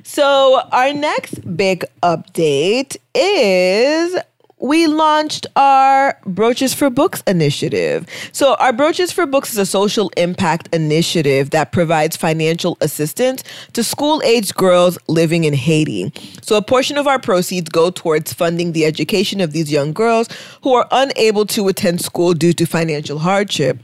So, 0.03 0.62
our 0.72 0.93
next 0.93 1.55
big 1.55 1.86
update 2.01 2.98
is 3.13 4.17
we 4.63 4.88
launched 4.88 5.46
our 5.58 6.17
Brooches 6.25 6.74
for 6.74 6.89
Books 6.89 7.22
initiative. 7.27 8.08
So, 8.32 8.55
our 8.55 8.72
Brooches 8.72 9.12
for 9.12 9.25
Books 9.25 9.51
is 9.51 9.58
a 9.58 9.65
social 9.65 10.10
impact 10.15 10.74
initiative 10.74 11.50
that 11.50 11.74
provides 11.74 12.15
financial 12.15 12.77
assistance 12.79 13.43
to 13.74 13.84
school 13.84 14.22
aged 14.24 14.55
girls 14.55 14.98
living 15.10 15.43
in 15.43 15.53
Haiti. 15.53 16.13
So, 16.41 16.55
a 16.55 16.62
portion 16.62 16.98
of 16.98 17.08
our 17.08 17.20
proceeds 17.20 17.70
go 17.70 17.89
towards 17.91 18.32
funding 18.32 18.72
the 18.72 18.86
education 18.86 19.41
of 19.41 19.51
these 19.51 19.70
young 19.70 19.91
girls 19.91 20.29
who 20.62 20.74
are 20.74 20.88
unable 20.91 21.46
to 21.48 21.67
attend 21.67 22.00
school 22.00 22.34
due 22.34 22.53
to 22.53 22.65
financial 22.65 23.20
hardship. 23.20 23.79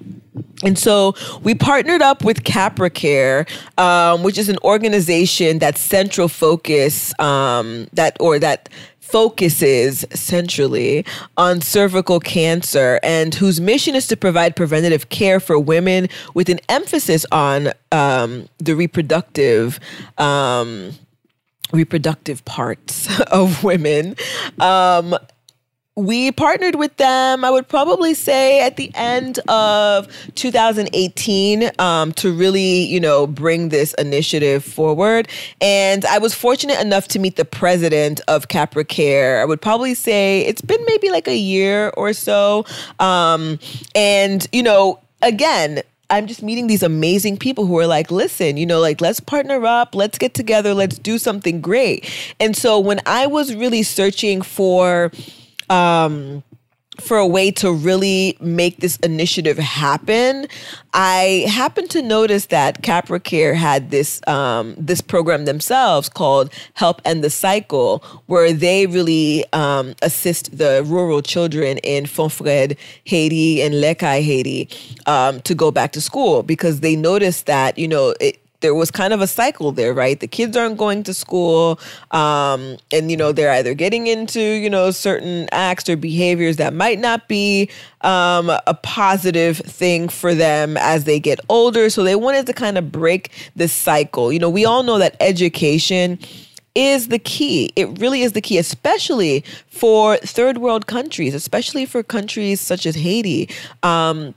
And 0.64 0.78
so 0.78 1.16
we 1.44 1.56
partnered 1.56 2.02
up 2.02 2.24
with 2.24 2.44
CapraCare, 2.44 3.50
um, 3.80 4.24
which 4.24 4.38
is 4.38 4.50
an 4.50 4.58
organization 4.64 5.60
that's 5.60 5.80
central 5.80 6.28
focus 6.28 7.18
um, 7.20 7.88
that 7.94 8.18
or 8.20 8.40
that 8.40 8.70
focuses 9.10 10.06
centrally 10.14 11.04
on 11.36 11.62
cervical 11.62 12.20
cancer 12.20 13.00
and 13.02 13.34
whose 13.34 13.60
mission 13.60 13.96
is 13.96 14.06
to 14.08 14.16
provide 14.16 14.56
preventative 14.56 15.10
care 15.10 15.40
for 15.40 15.58
women 15.58 16.08
with 16.36 16.48
an 16.48 16.60
emphasis 16.70 17.26
on 17.32 17.72
um, 17.92 18.48
the 18.60 18.76
reproductive. 18.76 19.80
Um, 20.18 20.94
reproductive 21.72 22.44
parts 22.46 23.20
of 23.32 23.64
women 23.64 24.16
um, 24.60 25.16
we 26.00 26.32
partnered 26.32 26.76
with 26.76 26.96
them, 26.98 27.44
I 27.44 27.52
would 27.52 27.68
probably 27.68 28.14
say 28.14 28.62
at 28.62 28.78
the 28.78 28.92
end 28.96 29.40
of 29.50 30.08
2018 30.36 31.72
um, 31.80 32.14
to 32.14 32.32
really, 32.32 32.84
you 32.86 33.00
know, 33.00 33.28
bring 33.28 33.70
this 33.70 33.94
initiative 33.96 34.64
forward. 34.64 35.28
And 35.62 36.06
I 36.06 36.18
was 36.18 36.34
fortunate 36.34 36.80
enough 36.80 37.08
to 37.10 37.20
meet 37.20 37.36
the 37.36 37.46
president 37.46 38.22
of 38.28 38.48
Capra 38.48 38.86
Care. 38.86 39.42
I 39.42 39.46
would 39.46 39.62
probably 39.62 39.94
say 39.94 40.42
it's 40.42 40.62
been 40.62 40.84
maybe 40.88 41.10
like 41.10 41.28
a 41.28 41.38
year 41.38 41.92
or 41.98 42.14
so. 42.14 42.66
Um, 43.00 43.60
and, 43.94 44.48
you 44.54 44.64
know, 44.64 45.00
again, 45.22 45.82
I'm 46.12 46.26
just 46.26 46.42
meeting 46.42 46.68
these 46.68 46.82
amazing 46.82 47.38
people 47.38 47.68
who 47.68 47.78
are 47.78 47.86
like, 47.86 48.10
listen, 48.10 48.58
you 48.58 48.66
know, 48.66 48.80
like, 48.80 49.00
let's 49.00 49.20
partner 49.20 49.64
up, 49.66 49.94
let's 49.94 50.18
get 50.18 50.34
together, 50.34 50.74
let's 50.74 50.98
do 50.98 51.20
something 51.20 51.62
great. 51.62 52.10
And 52.40 52.56
so 52.56 52.80
when 52.80 53.00
I 53.06 53.28
was 53.28 53.54
really 53.54 53.84
searching 53.84 54.42
for, 54.42 55.12
um, 55.70 56.44
for 57.00 57.18
a 57.18 57.28
way 57.28 57.52
to 57.52 57.72
really 57.72 58.38
make 58.40 58.78
this 58.78 58.98
initiative 58.98 59.58
happen, 59.58 60.48
I 60.94 61.46
happened 61.50 61.90
to 61.92 62.02
notice 62.02 62.48
that 62.48 62.82
CapraCare 62.82 63.56
had 63.56 63.92
this 63.92 64.22
um, 64.28 64.76
this 64.78 65.02
program 65.02 65.46
themselves 65.46 66.10
called 66.10 66.52
Help 66.74 67.02
End 67.06 67.24
the 67.24 67.30
Cycle, 67.30 68.04
where 68.26 68.54
they 68.54 68.88
really 68.88 69.46
um, 69.54 69.96
assist 70.02 70.58
the 70.58 70.84
rural 70.86 71.22
children 71.22 71.78
in 71.80 72.06
Fonfred, 72.06 72.78
Haiti, 73.06 73.62
and 73.62 73.80
Les 73.80 73.96
Cayes, 73.96 74.26
Haiti, 74.26 74.70
um, 75.06 75.42
to 75.42 75.56
go 75.56 75.72
back 75.72 75.92
to 75.94 76.02
school 76.02 76.44
because 76.44 76.82
they 76.82 76.96
noticed 76.96 77.46
that 77.46 77.78
you 77.78 77.88
know 77.88 78.14
it, 78.20 78.40
there 78.62 78.76
was 78.76 78.92
kind 78.92 79.14
of 79.14 79.22
a 79.22 79.28
cycle 79.28 79.72
there, 79.72 79.94
right? 79.94 80.20
The 80.20 80.28
kids 80.28 80.58
aren't 80.58 80.78
going 80.78 81.04
to 81.04 81.14
school, 81.14 81.80
um, 82.12 82.78
and 82.92 83.10
you 83.10 83.18
know 83.18 83.32
they're 83.32 83.52
either 83.52 83.74
getting 83.74 84.08
into 84.08 84.42
you 84.42 84.70
know 84.70 84.92
certain 84.92 85.48
acts 85.52 85.88
or 85.90 85.96
behaviors 85.96 86.58
that 86.58 86.74
might 86.74 87.00
not 87.00 87.28
be 87.28 87.70
um, 88.02 88.50
a 88.50 88.74
positive 88.84 89.58
thing 89.58 90.10
for 90.10 90.34
them 90.34 90.78
as 90.78 91.06
they 91.06 91.20
get 91.20 91.40
older. 91.50 91.90
So 91.90 92.04
they 92.04 92.16
wanted 92.16 92.46
to 92.48 92.54
kind 92.54 92.78
of 92.78 92.92
break 92.92 93.32
this 93.56 93.72
cycle. 93.74 94.32
You 94.34 94.40
know, 94.40 94.50
we 94.50 94.66
all 94.66 94.84
know 94.84 94.98
that 94.98 95.16
education 95.20 96.20
is 96.76 97.08
the 97.08 97.20
key. 97.20 97.72
It 97.76 98.00
really 98.00 98.22
is 98.22 98.34
the 98.34 98.42
key, 98.42 98.58
especially 98.58 99.44
for 99.68 100.18
third 100.18 100.60
world 100.60 100.88
countries, 100.88 101.34
especially 101.34 101.86
for 101.86 102.04
countries 102.04 102.62
such 102.62 102.86
as 102.86 102.96
Haiti. 102.96 103.50
Um, 103.84 104.36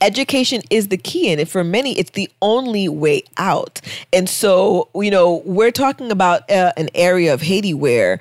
education 0.00 0.62
is 0.70 0.88
the 0.88 0.96
key 0.96 1.30
and 1.30 1.48
for 1.48 1.64
many 1.64 1.98
it's 1.98 2.10
the 2.10 2.30
only 2.42 2.88
way 2.88 3.22
out. 3.36 3.80
And 4.12 4.28
so 4.28 4.88
you 4.94 5.10
know 5.10 5.42
we're 5.44 5.72
talking 5.72 6.10
about 6.10 6.48
uh, 6.50 6.72
an 6.76 6.88
area 6.94 7.32
of 7.34 7.42
haiti 7.42 7.74
where 7.74 8.20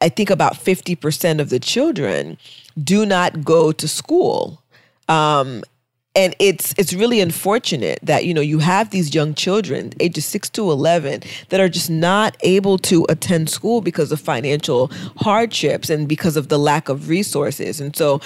i 0.00 0.08
think 0.08 0.30
about 0.30 0.54
50% 0.54 1.40
of 1.40 1.50
the 1.50 1.60
children 1.60 2.38
do 2.82 3.04
not 3.04 3.44
go 3.44 3.72
to 3.72 3.88
school. 3.88 4.62
Um, 5.08 5.62
and 6.16 6.34
it's 6.40 6.74
it's 6.76 6.92
really 6.92 7.20
unfortunate 7.20 8.00
that 8.02 8.24
you 8.24 8.34
know 8.34 8.40
you 8.40 8.58
have 8.58 8.90
these 8.90 9.14
young 9.14 9.32
children 9.32 9.92
ages 10.00 10.26
6 10.26 10.50
to 10.50 10.70
11 10.70 11.22
that 11.50 11.60
are 11.60 11.68
just 11.68 11.88
not 11.88 12.36
able 12.40 12.78
to 12.78 13.06
attend 13.08 13.48
school 13.48 13.80
because 13.80 14.10
of 14.10 14.20
financial 14.20 14.88
hardships 15.18 15.88
and 15.88 16.08
because 16.08 16.36
of 16.36 16.48
the 16.48 16.58
lack 16.58 16.88
of 16.88 17.08
resources. 17.08 17.80
And 17.80 17.94
so 17.94 18.20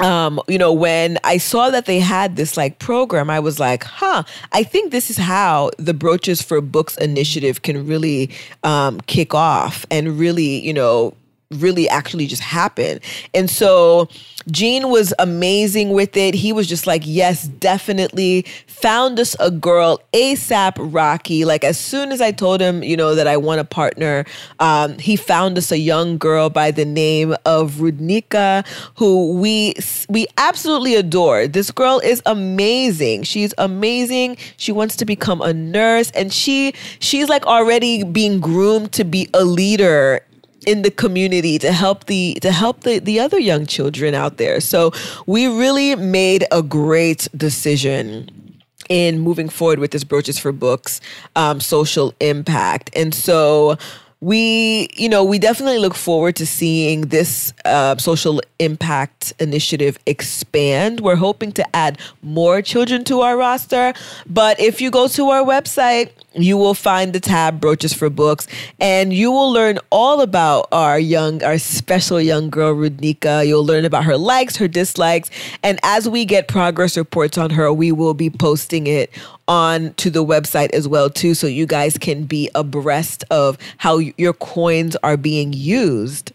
um, 0.00 0.40
you 0.48 0.58
know, 0.58 0.72
when 0.72 1.18
I 1.24 1.38
saw 1.38 1.70
that 1.70 1.86
they 1.86 2.00
had 2.00 2.36
this 2.36 2.56
like 2.56 2.78
program, 2.78 3.30
I 3.30 3.40
was 3.40 3.60
like, 3.60 3.84
huh, 3.84 4.24
I 4.52 4.62
think 4.62 4.92
this 4.92 5.10
is 5.10 5.16
how 5.16 5.70
the 5.78 5.94
Brooches 5.94 6.42
for 6.42 6.60
Books 6.60 6.96
initiative 6.96 7.62
can 7.62 7.86
really 7.86 8.30
um, 8.62 9.00
kick 9.02 9.34
off 9.34 9.86
and 9.90 10.18
really, 10.18 10.64
you 10.64 10.72
know, 10.72 11.14
really 11.50 11.88
actually 11.88 12.26
just 12.26 12.42
happen. 12.42 13.00
And 13.32 13.48
so 13.48 14.08
Gene 14.50 14.88
was 14.88 15.14
amazing 15.18 15.90
with 15.90 16.16
it. 16.16 16.34
He 16.34 16.52
was 16.52 16.66
just 16.66 16.86
like, 16.86 17.02
yes, 17.04 17.44
definitely. 17.46 18.46
Found 18.80 19.18
us 19.18 19.34
a 19.40 19.50
girl 19.50 20.00
ASAP 20.12 20.74
Rocky. 20.78 21.44
Like 21.44 21.64
as 21.64 21.78
soon 21.78 22.12
as 22.12 22.20
I 22.20 22.32
told 22.32 22.60
him, 22.60 22.82
you 22.82 22.96
know, 22.96 23.14
that 23.14 23.26
I 23.26 23.36
want 23.36 23.60
a 23.60 23.64
partner, 23.64 24.24
um, 24.58 24.98
he 24.98 25.16
found 25.16 25.56
us 25.56 25.72
a 25.72 25.78
young 25.78 26.18
girl 26.18 26.50
by 26.50 26.70
the 26.70 26.84
name 26.84 27.34
of 27.46 27.74
Rudnika, 27.74 28.66
who 28.96 29.38
we 29.38 29.74
we 30.08 30.26
absolutely 30.36 30.96
adore. 30.96 31.46
This 31.46 31.70
girl 31.70 32.00
is 32.00 32.20
amazing. 32.26 33.22
She's 33.22 33.54
amazing. 33.58 34.36
She 34.56 34.72
wants 34.72 34.96
to 34.96 35.04
become 35.04 35.40
a 35.40 35.54
nurse, 35.54 36.10
and 36.10 36.32
she 36.32 36.74
she's 36.98 37.28
like 37.28 37.46
already 37.46 38.04
being 38.04 38.40
groomed 38.40 38.92
to 38.92 39.04
be 39.04 39.28
a 39.32 39.44
leader 39.44 40.20
in 40.66 40.82
the 40.82 40.90
community 40.90 41.58
to 41.58 41.72
help 41.72 42.06
the 42.06 42.34
to 42.42 42.50
help 42.50 42.80
the, 42.80 42.98
the 42.98 43.20
other 43.20 43.38
young 43.38 43.66
children 43.66 44.14
out 44.14 44.36
there. 44.36 44.60
So 44.60 44.92
we 45.26 45.46
really 45.46 45.94
made 45.94 46.44
a 46.50 46.62
great 46.62 47.28
decision 47.36 48.43
in 48.88 49.18
moving 49.18 49.48
forward 49.48 49.78
with 49.78 49.90
this 49.90 50.04
Brooches 50.04 50.38
for 50.38 50.52
Books 50.52 51.00
um, 51.36 51.60
social 51.60 52.14
impact. 52.20 52.90
And 52.94 53.14
so 53.14 53.76
we, 54.24 54.88
you 54.94 55.06
know, 55.06 55.22
we 55.22 55.38
definitely 55.38 55.78
look 55.78 55.94
forward 55.94 56.34
to 56.36 56.46
seeing 56.46 57.02
this 57.02 57.52
uh, 57.66 57.94
social 57.98 58.40
impact 58.58 59.34
initiative 59.38 59.98
expand. 60.06 61.00
We're 61.00 61.16
hoping 61.16 61.52
to 61.52 61.76
add 61.76 61.98
more 62.22 62.62
children 62.62 63.04
to 63.04 63.20
our 63.20 63.36
roster. 63.36 63.92
But 64.26 64.58
if 64.58 64.80
you 64.80 64.90
go 64.90 65.08
to 65.08 65.28
our 65.28 65.44
website, 65.44 66.08
you 66.32 66.56
will 66.56 66.72
find 66.72 67.12
the 67.12 67.20
tab 67.20 67.60
Brooches 67.60 67.94
for 67.94 68.10
Books, 68.10 68.48
and 68.80 69.12
you 69.12 69.30
will 69.30 69.52
learn 69.52 69.78
all 69.90 70.20
about 70.20 70.68
our 70.72 70.98
young, 70.98 71.42
our 71.44 71.58
special 71.58 72.20
young 72.20 72.50
girl, 72.50 72.74
Rudnika. 72.74 73.46
You'll 73.46 73.64
learn 73.64 73.84
about 73.84 74.04
her 74.04 74.16
likes, 74.16 74.56
her 74.56 74.66
dislikes, 74.66 75.30
and 75.62 75.78
as 75.84 76.08
we 76.08 76.24
get 76.24 76.48
progress 76.48 76.96
reports 76.96 77.38
on 77.38 77.50
her, 77.50 77.72
we 77.72 77.92
will 77.92 78.14
be 78.14 78.30
posting 78.30 78.86
it 78.86 79.10
on 79.46 79.92
to 79.94 80.10
the 80.10 80.24
website 80.24 80.70
as 80.72 80.88
well 80.88 81.10
too, 81.10 81.34
so 81.34 81.46
you 81.46 81.66
guys 81.66 81.98
can 81.98 82.24
be 82.24 82.50
abreast 82.54 83.24
of 83.30 83.58
how 83.76 83.98
your 84.16 84.32
coins 84.32 84.96
are 85.02 85.16
being 85.16 85.52
used. 85.52 86.32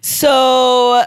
So 0.00 1.04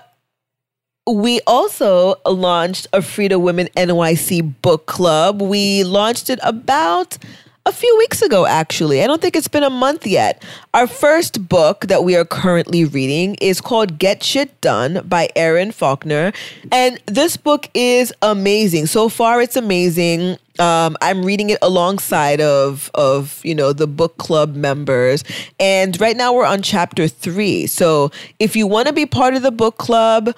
we 1.08 1.42
also 1.48 2.16
launched 2.26 2.88
a 2.94 3.00
Freeda 3.00 3.40
Women 3.42 3.68
NYC 3.76 4.54
book 4.62 4.86
club. 4.86 5.42
We 5.42 5.84
launched 5.84 6.30
it 6.30 6.40
about 6.44 7.18
a 7.66 7.72
few 7.72 7.96
weeks 7.98 8.22
ago, 8.22 8.46
actually. 8.46 9.02
I 9.04 9.08
don't 9.08 9.22
think 9.22 9.36
it's 9.36 9.48
been 9.48 9.64
a 9.64 9.70
month 9.70 10.06
yet. 10.06 10.44
Our 10.74 10.88
first 10.88 11.48
book 11.48 11.88
that 11.88 12.04
we 12.04 12.16
are 12.16 12.26
currently 12.26 12.84
reading 12.86 13.36
is 13.36 13.62
called 13.62 13.98
Get 14.00 14.22
Shit 14.22 14.60
Done 14.62 15.02
by 15.06 15.30
Erin 15.36 15.72
Falconer. 15.72 16.34
And 16.72 17.00
this 17.06 17.38
book 17.38 17.70
is 17.74 18.14
amazing. 18.22 18.88
So 18.88 19.08
far, 19.08 19.42
it's 19.42 19.56
amazing. 19.56 20.38
Um, 20.60 20.96
I'm 21.02 21.26
reading 21.26 21.50
it 21.50 21.58
alongside 21.62 22.40
of 22.40 22.92
of 22.94 23.42
you 23.44 23.56
know 23.56 23.74
the 23.74 23.88
book 23.88 24.18
club 24.18 24.56
members, 24.56 25.24
and 25.60 26.00
right 26.00 26.16
now 26.16 26.34
we're 26.34 26.46
on 26.46 26.62
chapter 26.62 27.08
three. 27.08 27.66
So 27.68 28.12
if 28.40 28.56
you 28.56 28.68
want 28.68 28.88
to 28.88 28.94
be 28.94 29.06
part 29.06 29.34
of 29.34 29.42
the 29.42 29.52
book 29.52 29.78
club, 29.78 30.36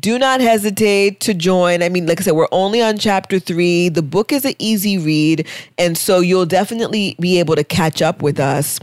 do 0.00 0.18
not 0.18 0.40
hesitate 0.40 1.20
to 1.20 1.34
join. 1.34 1.82
I 1.82 1.88
mean, 1.88 2.06
like 2.06 2.20
I 2.20 2.24
said, 2.24 2.34
we're 2.34 2.48
only 2.52 2.82
on 2.82 2.98
chapter 2.98 3.38
three. 3.38 3.88
The 3.88 4.02
book 4.02 4.32
is 4.32 4.44
an 4.44 4.54
easy 4.58 4.98
read, 4.98 5.46
and 5.78 5.96
so 5.96 6.20
you'll 6.20 6.46
definitely 6.46 7.16
be 7.18 7.38
able 7.38 7.56
to 7.56 7.64
catch 7.64 8.02
up 8.02 8.22
with 8.22 8.38
us. 8.38 8.78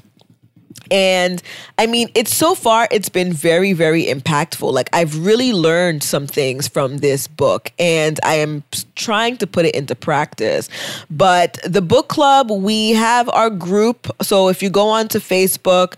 And 0.91 1.41
I 1.77 1.87
mean, 1.87 2.09
it's 2.13 2.35
so 2.35 2.53
far, 2.53 2.87
it's 2.91 3.09
been 3.09 3.33
very, 3.33 3.73
very 3.73 4.05
impactful. 4.05 4.71
Like, 4.71 4.89
I've 4.93 5.25
really 5.25 5.51
learned 5.51 6.03
some 6.03 6.27
things 6.27 6.67
from 6.67 6.97
this 6.97 7.27
book, 7.27 7.71
and 7.79 8.19
I 8.23 8.35
am 8.35 8.63
trying 8.95 9.37
to 9.37 9.47
put 9.47 9.65
it 9.65 9.73
into 9.73 9.95
practice. 9.95 10.69
But 11.09 11.57
the 11.63 11.81
book 11.81 12.07
club, 12.07 12.51
we 12.51 12.91
have 12.91 13.29
our 13.29 13.49
group. 13.49 14.11
So 14.21 14.49
if 14.49 14.61
you 14.61 14.69
go 14.69 14.89
onto 14.89 15.19
Facebook, 15.19 15.95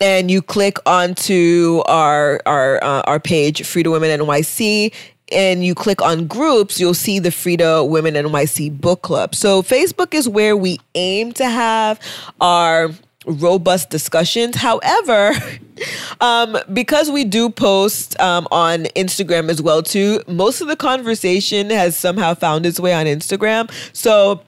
and 0.00 0.30
you 0.30 0.40
click 0.42 0.78
onto 0.86 1.82
our 1.86 2.40
our 2.46 2.82
uh, 2.84 3.02
our 3.06 3.18
page, 3.18 3.62
Freeda 3.62 3.90
Women 3.90 4.20
NYC, 4.20 4.92
and 5.32 5.64
you 5.64 5.74
click 5.74 6.00
on 6.00 6.26
groups, 6.26 6.78
you'll 6.78 6.94
see 6.94 7.18
the 7.18 7.30
Freeda 7.30 7.88
Women 7.88 8.14
NYC 8.14 8.80
book 8.80 9.02
club. 9.02 9.34
So 9.34 9.62
Facebook 9.62 10.14
is 10.14 10.28
where 10.28 10.56
we 10.56 10.78
aim 10.94 11.32
to 11.32 11.48
have 11.48 12.00
our 12.40 12.90
robust 13.28 13.90
discussions. 13.90 14.56
However, 14.56 15.32
um, 16.20 16.58
because 16.72 17.10
we 17.10 17.24
do 17.24 17.50
post 17.50 18.18
um, 18.20 18.48
on 18.50 18.84
Instagram 18.96 19.50
as 19.50 19.62
well 19.62 19.82
too, 19.82 20.22
most 20.26 20.60
of 20.60 20.68
the 20.68 20.76
conversation 20.76 21.70
has 21.70 21.96
somehow 21.96 22.34
found 22.34 22.66
its 22.66 22.80
way 22.80 22.94
on 22.94 23.06
Instagram. 23.06 23.70
So 23.92 24.42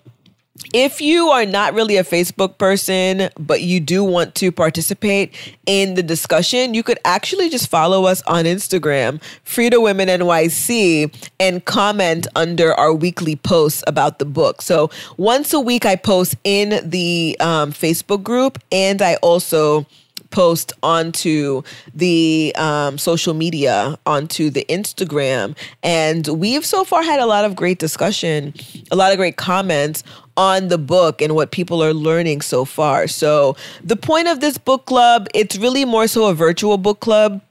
if 0.73 1.01
you 1.01 1.29
are 1.29 1.47
not 1.47 1.75
really 1.75 1.97
a 1.97 2.05
Facebook 2.05 2.59
person, 2.59 3.31
but 3.39 3.63
you 3.63 3.81
do 3.81 4.05
want 4.05 4.35
to 4.37 4.53
participate 4.53 5.35
in 5.67 5.95
the 5.95 6.03
discussion, 6.03 6.75
you 6.75 6.83
could 6.83 6.99
actually 7.05 7.49
just 7.49 7.69
follow 7.69 8.05
us 8.07 8.23
on 8.23 8.45
Instagram, 8.45 9.21
Freeda 9.45 9.83
Women 9.83 10.09
NYC, 10.09 11.13
and 11.41 11.65
comment 11.65 12.27
under 12.37 12.73
our 12.75 12.93
weekly 12.93 13.37
posts 13.37 13.83
about 13.87 14.19
the 14.19 14.25
book. 14.25 14.63
So 14.63 14.91
once 15.17 15.53
a 15.53 15.61
week, 15.61 15.87
I 15.87 15.97
post 15.97 16.37
in 16.45 16.89
the 16.89 17.37
um, 17.41 17.73
Facebook 17.73 18.23
group, 18.23 18.59
and 18.71 19.03
I 19.03 19.17
also 19.17 19.87
post 20.31 20.73
onto 20.83 21.63
the 21.95 22.53
um, 22.57 22.99
social 22.99 23.35
media, 23.35 23.99
onto 24.07 24.51
the 24.51 24.65
Instagram. 24.69 25.57
And 25.83 26.27
we've 26.29 26.65
so 26.65 26.85
far 26.85 27.03
had 27.03 27.21
a 27.21 27.27
lot 27.27 27.45
of 27.45 27.57
great 27.57 27.79
discussion, 27.79 28.55
a 28.91 28.97
lot 28.97 29.13
of 29.13 29.19
great 29.19 29.37
comments 29.37 30.05
on 30.41 30.69
the 30.69 30.79
book 30.79 31.21
and 31.21 31.35
what 31.35 31.51
people 31.51 31.85
are 31.85 31.93
learning 31.93 32.41
so 32.41 32.65
far. 32.65 33.07
So 33.07 33.57
the 33.85 33.95
point 33.95 34.27
of 34.27 34.41
this 34.41 34.57
book 34.57 34.87
club, 34.87 35.29
it's 35.35 35.59
really 35.59 35.85
more 35.85 36.09
so 36.09 36.25
a 36.31 36.35
virtual 36.35 36.79
book 36.79 37.01
club 37.01 37.43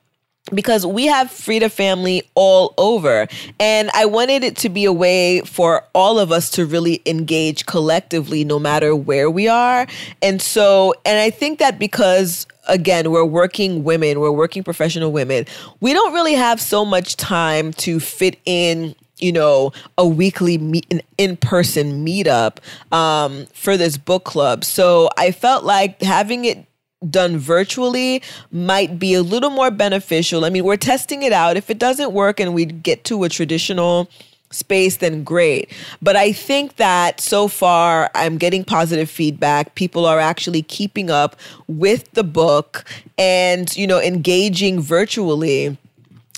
because 0.52 0.88
we 0.88 1.06
have 1.06 1.28
Freeda 1.28 1.72
family 1.72 2.24
all 2.34 2.74
over. 2.80 3.28
And 3.60 3.92
I 3.94 4.06
wanted 4.06 4.44
it 4.44 4.58
to 4.58 4.70
be 4.70 4.86
a 4.86 4.92
way 4.92 5.42
for 5.42 5.86
all 5.94 6.18
of 6.18 6.32
us 6.32 6.50
to 6.52 6.66
really 6.66 7.04
engage 7.06 7.68
collectively, 7.68 8.44
no 8.44 8.58
matter 8.58 8.96
where 8.96 9.30
we 9.30 9.48
are. 9.48 9.86
And 10.24 10.42
so, 10.42 10.96
and 11.06 11.20
I 11.20 11.30
think 11.30 11.60
that 11.60 11.78
because 11.78 12.48
again, 12.68 13.12
we're 13.12 13.24
working 13.24 13.84
women, 13.84 14.20
we're 14.20 14.32
working 14.32 14.64
professional 14.64 15.12
women, 15.12 15.46
we 15.80 15.94
don't 15.94 16.14
really 16.14 16.34
have 16.34 16.60
so 16.60 16.84
much 16.84 17.18
time 17.18 17.72
to 17.74 18.00
fit 18.00 18.40
in 18.46 18.96
you 19.20 19.32
know, 19.32 19.72
a 19.98 20.08
weekly 20.08 20.58
meet, 20.58 20.86
an 20.92 21.02
in-person 21.18 22.06
meetup 22.06 22.58
um, 22.94 23.46
for 23.54 23.78
this 23.78 23.98
book 23.98 24.24
club. 24.24 24.64
So 24.64 25.10
I 25.18 25.32
felt 25.32 25.64
like 25.64 26.02
having 26.02 26.46
it 26.46 26.66
done 27.10 27.38
virtually 27.38 28.22
might 28.52 29.00
be 29.00 29.14
a 29.14 29.22
little 29.22 29.50
more 29.50 29.72
beneficial. 29.72 30.44
I 30.44 30.50
mean, 30.50 30.66
we're 30.66 30.78
testing 30.78 31.24
it 31.24 31.32
out. 31.32 31.56
If 31.56 31.70
it 31.70 31.80
doesn't 31.80 32.12
work 32.12 32.40
and 32.40 32.54
we 32.54 32.66
get 32.66 33.06
to 33.06 33.24
a 33.24 33.30
traditional 33.30 34.10
space, 34.52 34.98
then 34.98 35.24
great. 35.24 35.72
But 36.02 36.16
I 36.16 36.34
think 36.34 36.76
that 36.78 37.22
so 37.22 37.48
far 37.48 38.10
I'm 38.16 38.38
getting 38.38 38.64
positive 38.64 39.10
feedback. 39.10 39.76
People 39.76 40.06
are 40.06 40.20
actually 40.20 40.64
keeping 40.64 41.10
up 41.10 41.36
with 41.68 42.12
the 42.14 42.24
book 42.24 42.84
and, 43.18 43.74
you 43.78 43.88
know, 43.88 44.02
engaging 44.02 44.82
virtually 44.82 45.78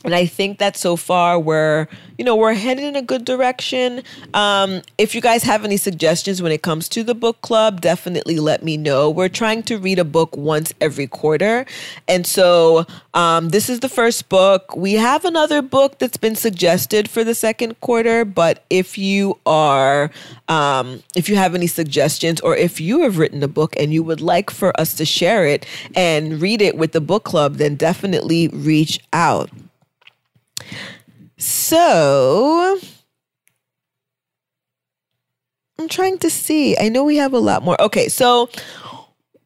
and 0.04 0.16
I 0.16 0.26
think 0.26 0.58
that 0.58 0.76
so 0.76 0.96
far 0.96 1.40
we're, 1.40 1.88
you 2.18 2.26
know, 2.26 2.36
we're 2.36 2.54
headed 2.54 2.84
in 2.86 2.96
a 2.96 3.02
good 3.04 3.24
direction. 3.24 4.02
Um, 4.34 4.82
if 4.98 5.14
you 5.14 5.22
guys 5.22 5.44
have 5.44 5.64
any 5.64 5.78
suggestions 5.78 6.42
when 6.42 6.52
it 6.52 6.64
comes 6.64 6.90
to 6.90 7.04
the 7.04 7.14
book 7.14 7.42
club, 7.42 7.82
definitely 7.82 8.40
let 8.40 8.64
me 8.64 8.78
know. 8.78 9.12
We're 9.12 9.30
trying 9.30 9.62
to 9.64 9.78
read 9.78 10.00
a 10.00 10.04
book 10.04 10.36
once 10.36 10.74
every 10.82 11.06
quarter. 11.06 11.66
And 12.08 12.26
so 12.26 12.88
um, 13.14 13.50
this 13.50 13.70
is 13.70 13.82
the 13.82 13.90
first 13.90 14.28
book. 14.28 14.76
We 14.76 14.94
have 14.94 15.24
another 15.24 15.62
book 15.62 16.00
that's 16.00 16.18
been 16.18 16.36
suggested 16.36 17.08
for 17.08 17.24
the 17.24 17.36
second 17.36 17.80
quarter, 17.82 18.26
but 18.26 18.64
if 18.72 18.98
you 18.98 19.38
are, 19.46 20.10
um, 20.48 21.04
if 21.16 21.30
you 21.30 21.36
have 21.36 21.54
any 21.54 21.68
suggestions 21.68 22.42
or 22.42 22.56
if 22.56 22.82
you 22.82 23.02
have 23.02 23.20
written 23.20 23.44
a 23.44 23.48
book 23.48 23.76
and 23.78 23.94
you 23.94 24.02
would 24.02 24.22
like 24.22 24.50
for 24.50 24.78
us 24.80 24.96
to 24.96 25.06
share 25.06 25.46
it 25.46 25.66
and 25.96 26.42
read 26.42 26.62
it 26.62 26.76
with 26.76 26.92
the 26.92 27.02
book 27.02 27.24
club, 27.24 27.56
then 27.56 27.76
definitely 27.76 28.48
reach 28.48 29.00
out. 29.14 29.52
So 31.38 32.80
I'm 35.80 35.88
trying 35.88 36.20
to 36.20 36.30
see. 36.30 36.78
I 36.78 36.90
know 36.90 37.04
we 37.04 37.18
have 37.18 37.34
a 37.34 37.40
lot 37.40 37.64
more. 37.64 37.82
Okay, 37.82 38.08
so 38.08 38.50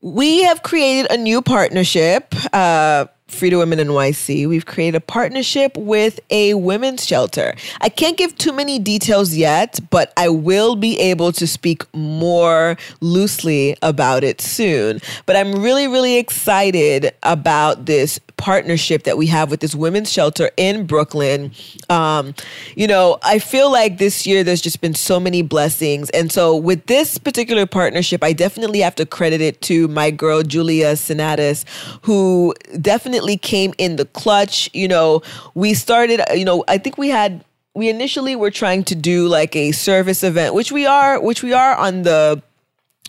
we 0.02 0.44
have 0.44 0.64
created 0.64 1.12
a 1.12 1.18
new 1.18 1.42
partnership. 1.42 2.34
Uh, 2.54 3.06
Freeda 3.28 3.58
Women 3.58 3.80
NYC, 3.80 4.48
we've 4.48 4.66
created 4.66 4.96
a 4.96 5.02
partnership 5.02 5.76
with 5.76 6.20
a 6.30 6.54
women's 6.54 7.06
shelter. 7.06 7.56
I 7.82 7.90
can't 7.90 8.18
give 8.18 8.38
too 8.38 8.54
many 8.54 8.78
details 8.78 9.34
yet, 9.34 9.80
but 9.90 10.14
I 10.16 10.30
will 10.30 10.76
be 10.76 11.00
able 11.00 11.32
to 11.34 11.48
speak 11.48 11.84
more 11.94 12.78
loosely 13.02 13.76
about 13.82 14.24
it 14.24 14.42
soon. 14.42 15.02
But 15.26 15.38
I'm 15.38 15.54
really, 15.54 15.88
really 15.88 16.18
excited 16.18 17.14
about 17.24 17.88
this 17.88 18.20
partnership 18.38 19.04
that 19.04 19.18
we 19.18 19.28
have 19.28 19.52
with 19.52 19.60
this 19.60 19.76
women's 19.76 20.12
shelter 20.12 20.50
in 20.58 20.86
Brooklyn. 20.86 21.52
Um, 21.90 22.34
you 22.76 22.88
know, 22.88 23.18
I 23.24 23.40
feel 23.40 23.72
like 23.72 23.98
this 23.98 24.26
year 24.28 24.44
there's 24.44 24.62
just 24.62 24.82
been 24.82 24.94
so 24.94 25.20
many 25.20 25.42
blessings. 25.42 26.10
And 26.12 26.32
so 26.32 26.56
with 26.56 26.86
this 26.88 27.18
particular 27.18 27.66
partnership, 27.66 28.24
I 28.24 28.34
definitely 28.34 28.80
have 28.80 28.96
to 28.96 29.06
credit 29.06 29.42
it 29.42 29.62
to 29.64 29.88
my 29.88 30.12
girl, 30.12 30.44
Julia 30.44 30.94
Sinatus, 30.94 31.66
who 32.04 32.54
definitely 32.82 33.38
came 33.38 33.74
in 33.78 33.96
the 33.96 34.06
clutch. 34.06 34.70
You 34.74 34.88
know, 34.88 35.22
we 35.54 35.74
started, 35.74 36.22
you 36.34 36.46
know, 36.46 36.64
I 36.68 36.78
think 36.78 36.98
we 36.98 37.10
had 37.10 37.44
we 37.76 37.90
initially 37.90 38.36
were 38.38 38.52
trying 38.52 38.86
to 38.86 38.96
do 38.96 39.28
like 39.28 39.56
a 39.56 39.74
service 39.74 40.24
event, 40.24 40.54
which 40.54 40.72
we 40.72 40.86
are, 40.86 41.20
which 41.20 41.44
we 41.44 41.52
are 41.52 41.76
on 41.76 42.04
the 42.04 42.42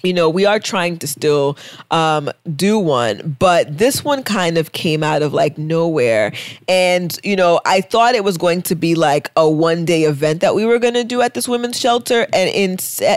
you 0.03 0.13
know, 0.13 0.29
we 0.29 0.45
are 0.45 0.61
trying 0.61 0.99
to 0.99 1.07
still 1.07 1.57
um, 1.91 2.31
do 2.55 2.79
one, 2.79 3.37
but 3.39 3.79
this 3.79 4.05
one 4.05 4.23
kind 4.23 4.59
of 4.59 4.73
came 4.73 5.03
out 5.03 5.23
of 5.23 5.33
like 5.33 5.57
nowhere. 5.59 6.33
And, 6.69 7.19
you 7.25 7.35
know, 7.35 7.61
I 7.65 7.81
thought 7.81 8.15
it 8.15 8.23
was 8.23 8.37
going 8.37 8.63
to 8.63 8.75
be 8.75 8.95
like 8.95 9.31
a 9.37 9.49
one 9.49 9.85
day 9.85 10.05
event 10.05 10.43
that 10.43 10.55
we 10.55 10.65
were 10.65 10.79
going 10.79 10.95
to 10.95 11.05
do 11.05 11.23
at 11.23 11.35
this 11.35 11.49
women's 11.49 11.81
shelter. 11.81 12.27
And 12.33 12.51
in, 12.51 12.73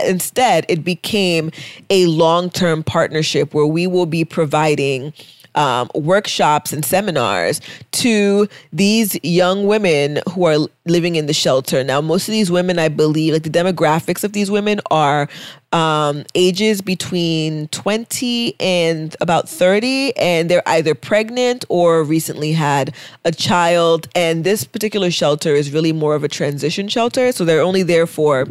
instead, 0.06 0.66
it 0.68 0.82
became 0.82 1.50
a 1.90 2.06
long 2.06 2.50
term 2.50 2.82
partnership 2.82 3.54
where 3.54 3.66
we 3.66 3.86
will 3.86 4.06
be 4.06 4.24
providing 4.24 5.12
um, 5.54 5.90
workshops 5.94 6.72
and 6.72 6.84
seminars 6.84 7.60
to 7.92 8.48
these 8.72 9.18
young 9.22 9.66
women 9.66 10.20
who 10.32 10.44
are 10.44 10.56
living 10.86 11.16
in 11.16 11.26
the 11.26 11.32
shelter. 11.32 11.84
Now, 11.84 12.00
most 12.00 12.28
of 12.28 12.32
these 12.32 12.50
women, 12.50 12.78
I 12.78 12.88
believe, 12.88 13.32
like 13.32 13.42
the 13.42 13.50
demographics 13.50 14.24
of 14.24 14.32
these 14.32 14.50
women 14.50 14.80
are 14.90 15.28
um, 15.72 16.24
ages 16.34 16.80
between 16.80 17.68
20 17.68 18.56
and 18.58 19.14
about 19.20 19.48
30, 19.48 20.16
and 20.16 20.50
they're 20.50 20.66
either 20.66 20.94
pregnant 20.94 21.64
or 21.68 22.02
recently 22.02 22.52
had 22.52 22.94
a 23.24 23.32
child. 23.32 24.08
And 24.14 24.44
this 24.44 24.64
particular 24.64 25.10
shelter 25.10 25.54
is 25.54 25.72
really 25.72 25.92
more 25.92 26.14
of 26.14 26.24
a 26.24 26.28
transition 26.28 26.88
shelter. 26.88 27.32
So 27.32 27.44
they're 27.44 27.62
only 27.62 27.82
there 27.82 28.06
for 28.06 28.48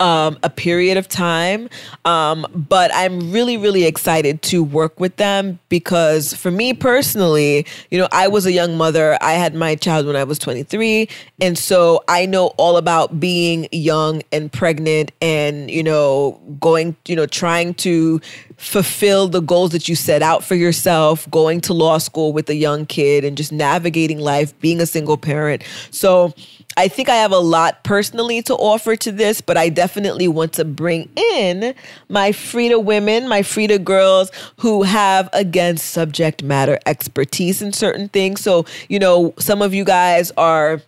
um, 0.00 0.38
a 0.42 0.50
period 0.50 0.96
of 0.96 1.08
time. 1.08 1.68
Um, 2.04 2.46
but 2.54 2.90
I'm 2.94 3.30
really, 3.32 3.56
really 3.56 3.84
excited 3.84 4.42
to 4.42 4.62
work 4.62 4.98
with 4.98 5.16
them 5.16 5.58
because 5.68 6.34
for 6.34 6.50
me 6.50 6.74
personally, 6.74 7.66
you 7.90 7.98
know, 7.98 8.08
I 8.12 8.28
was 8.28 8.46
a 8.46 8.52
young 8.52 8.76
mother. 8.76 9.16
I 9.20 9.32
had 9.32 9.54
my 9.54 9.74
child 9.74 10.06
when 10.06 10.16
I 10.16 10.24
was 10.24 10.38
23. 10.38 11.08
And 11.40 11.56
so 11.58 12.02
I 12.08 12.26
know 12.26 12.48
all 12.56 12.76
about 12.76 13.20
being 13.20 13.68
young 13.72 14.22
and 14.32 14.52
pregnant 14.52 15.12
and, 15.20 15.70
you 15.70 15.82
know, 15.82 16.40
going, 16.60 16.96
you 17.06 17.16
know, 17.16 17.26
trying 17.26 17.74
to 17.74 18.20
fulfill 18.62 19.26
the 19.26 19.40
goals 19.40 19.72
that 19.72 19.88
you 19.88 19.96
set 19.96 20.22
out 20.22 20.44
for 20.44 20.54
yourself, 20.54 21.28
going 21.30 21.60
to 21.60 21.74
law 21.74 21.98
school 21.98 22.32
with 22.32 22.48
a 22.48 22.54
young 22.54 22.86
kid 22.86 23.24
and 23.24 23.36
just 23.36 23.50
navigating 23.50 24.18
life, 24.18 24.58
being 24.60 24.80
a 24.80 24.86
single 24.86 25.16
parent. 25.16 25.64
So, 25.90 26.32
I 26.76 26.88
think 26.88 27.08
I 27.08 27.16
have 27.16 27.32
a 27.32 27.38
lot 27.38 27.84
personally 27.84 28.42
to 28.42 28.54
offer 28.54 28.96
to 28.96 29.12
this, 29.12 29.40
but 29.40 29.56
I 29.56 29.68
definitely 29.68 30.28
want 30.28 30.54
to 30.54 30.64
bring 30.64 31.10
in 31.34 31.74
my 32.08 32.30
Freeda 32.30 32.82
women, 32.82 33.28
my 33.28 33.42
Freeda 33.42 33.82
girls 33.82 34.30
who 34.58 34.82
have, 34.82 35.28
again, 35.32 35.76
subject 35.76 36.42
matter 36.42 36.78
expertise 36.86 37.62
in 37.62 37.72
certain 37.72 38.08
things. 38.08 38.40
So, 38.40 38.64
you 38.88 38.98
know, 38.98 39.34
some 39.38 39.62
of 39.62 39.74
you 39.74 39.84
guys 39.84 40.30
are 40.36 40.80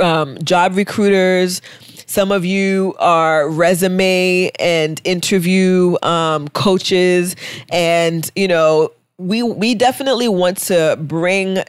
um, 0.00 0.38
job 0.42 0.76
recruiters. 0.76 1.62
Some 2.06 2.32
of 2.32 2.44
you 2.44 2.94
are 2.98 3.48
resume 3.48 4.50
and 4.58 5.00
interview 5.04 5.96
um, 6.02 6.48
coaches, 6.48 7.36
and 7.70 8.30
you 8.36 8.48
know 8.48 8.92
we 9.18 9.42
we 9.42 9.74
definitely 9.74 10.28
want 10.28 10.58
to 10.58 10.98
bring 11.00 11.62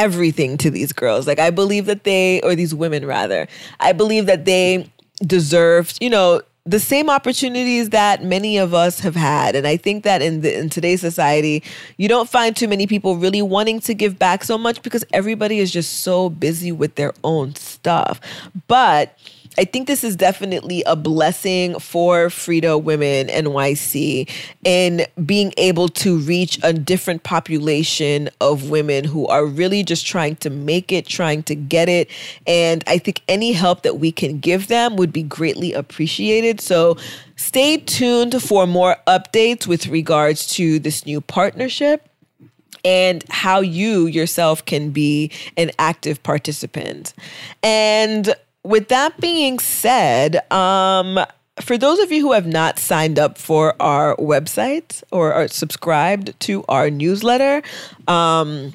everything 0.00 0.56
to 0.56 0.70
these 0.70 0.92
girls. 0.94 1.26
Like 1.26 1.38
I 1.38 1.50
believe 1.50 1.84
that 1.86 2.04
they 2.04 2.40
or 2.40 2.54
these 2.54 2.74
women 2.74 3.04
rather. 3.04 3.46
I 3.80 3.92
believe 3.92 4.24
that 4.26 4.46
they 4.46 4.90
deserve, 5.26 5.92
you 6.00 6.08
know, 6.08 6.40
the 6.64 6.80
same 6.80 7.10
opportunities 7.10 7.90
that 7.90 8.24
many 8.24 8.56
of 8.56 8.72
us 8.72 9.00
have 9.00 9.14
had. 9.14 9.54
And 9.54 9.66
I 9.66 9.76
think 9.76 10.04
that 10.04 10.22
in 10.22 10.40
the, 10.40 10.58
in 10.58 10.70
today's 10.70 11.00
society, 11.00 11.62
you 11.98 12.08
don't 12.08 12.28
find 12.28 12.56
too 12.56 12.68
many 12.68 12.86
people 12.86 13.16
really 13.16 13.42
wanting 13.42 13.80
to 13.80 13.94
give 13.94 14.18
back 14.18 14.42
so 14.44 14.56
much 14.56 14.82
because 14.82 15.04
everybody 15.12 15.58
is 15.58 15.70
just 15.70 16.00
so 16.00 16.30
busy 16.30 16.72
with 16.72 16.94
their 16.94 17.12
own 17.24 17.54
stuff. 17.56 18.20
But 18.68 19.18
I 19.58 19.64
think 19.64 19.88
this 19.88 20.04
is 20.04 20.14
definitely 20.14 20.82
a 20.86 20.94
blessing 20.94 21.78
for 21.80 22.28
Freeda 22.28 22.80
Women 22.80 23.26
NYC 23.26 24.30
in 24.64 25.06
being 25.26 25.52
able 25.56 25.88
to 25.88 26.18
reach 26.18 26.58
a 26.62 26.72
different 26.72 27.24
population 27.24 28.30
of 28.40 28.70
women 28.70 29.04
who 29.04 29.26
are 29.26 29.44
really 29.44 29.82
just 29.82 30.06
trying 30.06 30.36
to 30.36 30.50
make 30.50 30.92
it, 30.92 31.06
trying 31.06 31.42
to 31.44 31.56
get 31.56 31.88
it. 31.88 32.08
And 32.46 32.84
I 32.86 32.98
think 32.98 33.22
any 33.26 33.52
help 33.52 33.82
that 33.82 33.98
we 33.98 34.12
can 34.12 34.38
give 34.38 34.68
them 34.68 34.96
would 34.96 35.12
be 35.12 35.24
greatly 35.24 35.72
appreciated. 35.72 36.60
So 36.60 36.96
stay 37.34 37.78
tuned 37.78 38.40
for 38.40 38.68
more 38.68 38.96
updates 39.08 39.66
with 39.66 39.88
regards 39.88 40.46
to 40.54 40.78
this 40.78 41.04
new 41.04 41.20
partnership 41.20 42.08
and 42.84 43.24
how 43.28 43.60
you 43.60 44.06
yourself 44.06 44.64
can 44.64 44.90
be 44.90 45.32
an 45.56 45.70
active 45.78 46.22
participant. 46.22 47.14
And 47.62 48.34
with 48.70 48.88
that 48.88 49.20
being 49.20 49.58
said, 49.58 50.50
um, 50.52 51.18
for 51.60 51.76
those 51.76 51.98
of 51.98 52.12
you 52.12 52.20
who 52.20 52.32
have 52.32 52.46
not 52.46 52.78
signed 52.78 53.18
up 53.18 53.36
for 53.36 53.74
our 53.82 54.16
website 54.16 55.02
or 55.10 55.32
are 55.34 55.48
subscribed 55.48 56.38
to 56.40 56.64
our 56.68 56.88
newsletter, 56.88 57.62
um, 58.06 58.72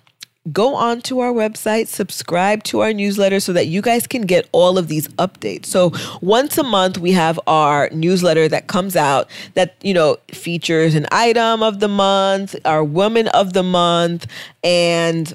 go 0.51 0.75
on 0.75 1.01
to 1.01 1.21
our 1.21 1.31
website, 1.31 1.87
subscribe 1.87 2.63
to 2.63 2.81
our 2.81 2.93
newsletter 2.93 3.39
so 3.39 3.53
that 3.53 3.67
you 3.67 3.81
guys 3.81 4.05
can 4.05 4.23
get 4.23 4.47
all 4.51 4.77
of 4.77 4.89
these 4.89 5.07
updates. 5.15 5.67
So 5.67 5.93
once 6.21 6.57
a 6.57 6.63
month 6.63 6.97
we 6.97 7.13
have 7.13 7.39
our 7.47 7.89
newsletter 7.91 8.49
that 8.49 8.67
comes 8.67 8.95
out 8.97 9.29
that, 9.53 9.75
you 9.81 9.93
know, 9.93 10.17
features 10.27 10.93
an 10.93 11.07
item 11.11 11.63
of 11.63 11.79
the 11.79 11.87
month, 11.87 12.53
our 12.65 12.83
woman 12.83 13.29
of 13.29 13.53
the 13.53 13.63
month, 13.63 14.27
and 14.61 15.33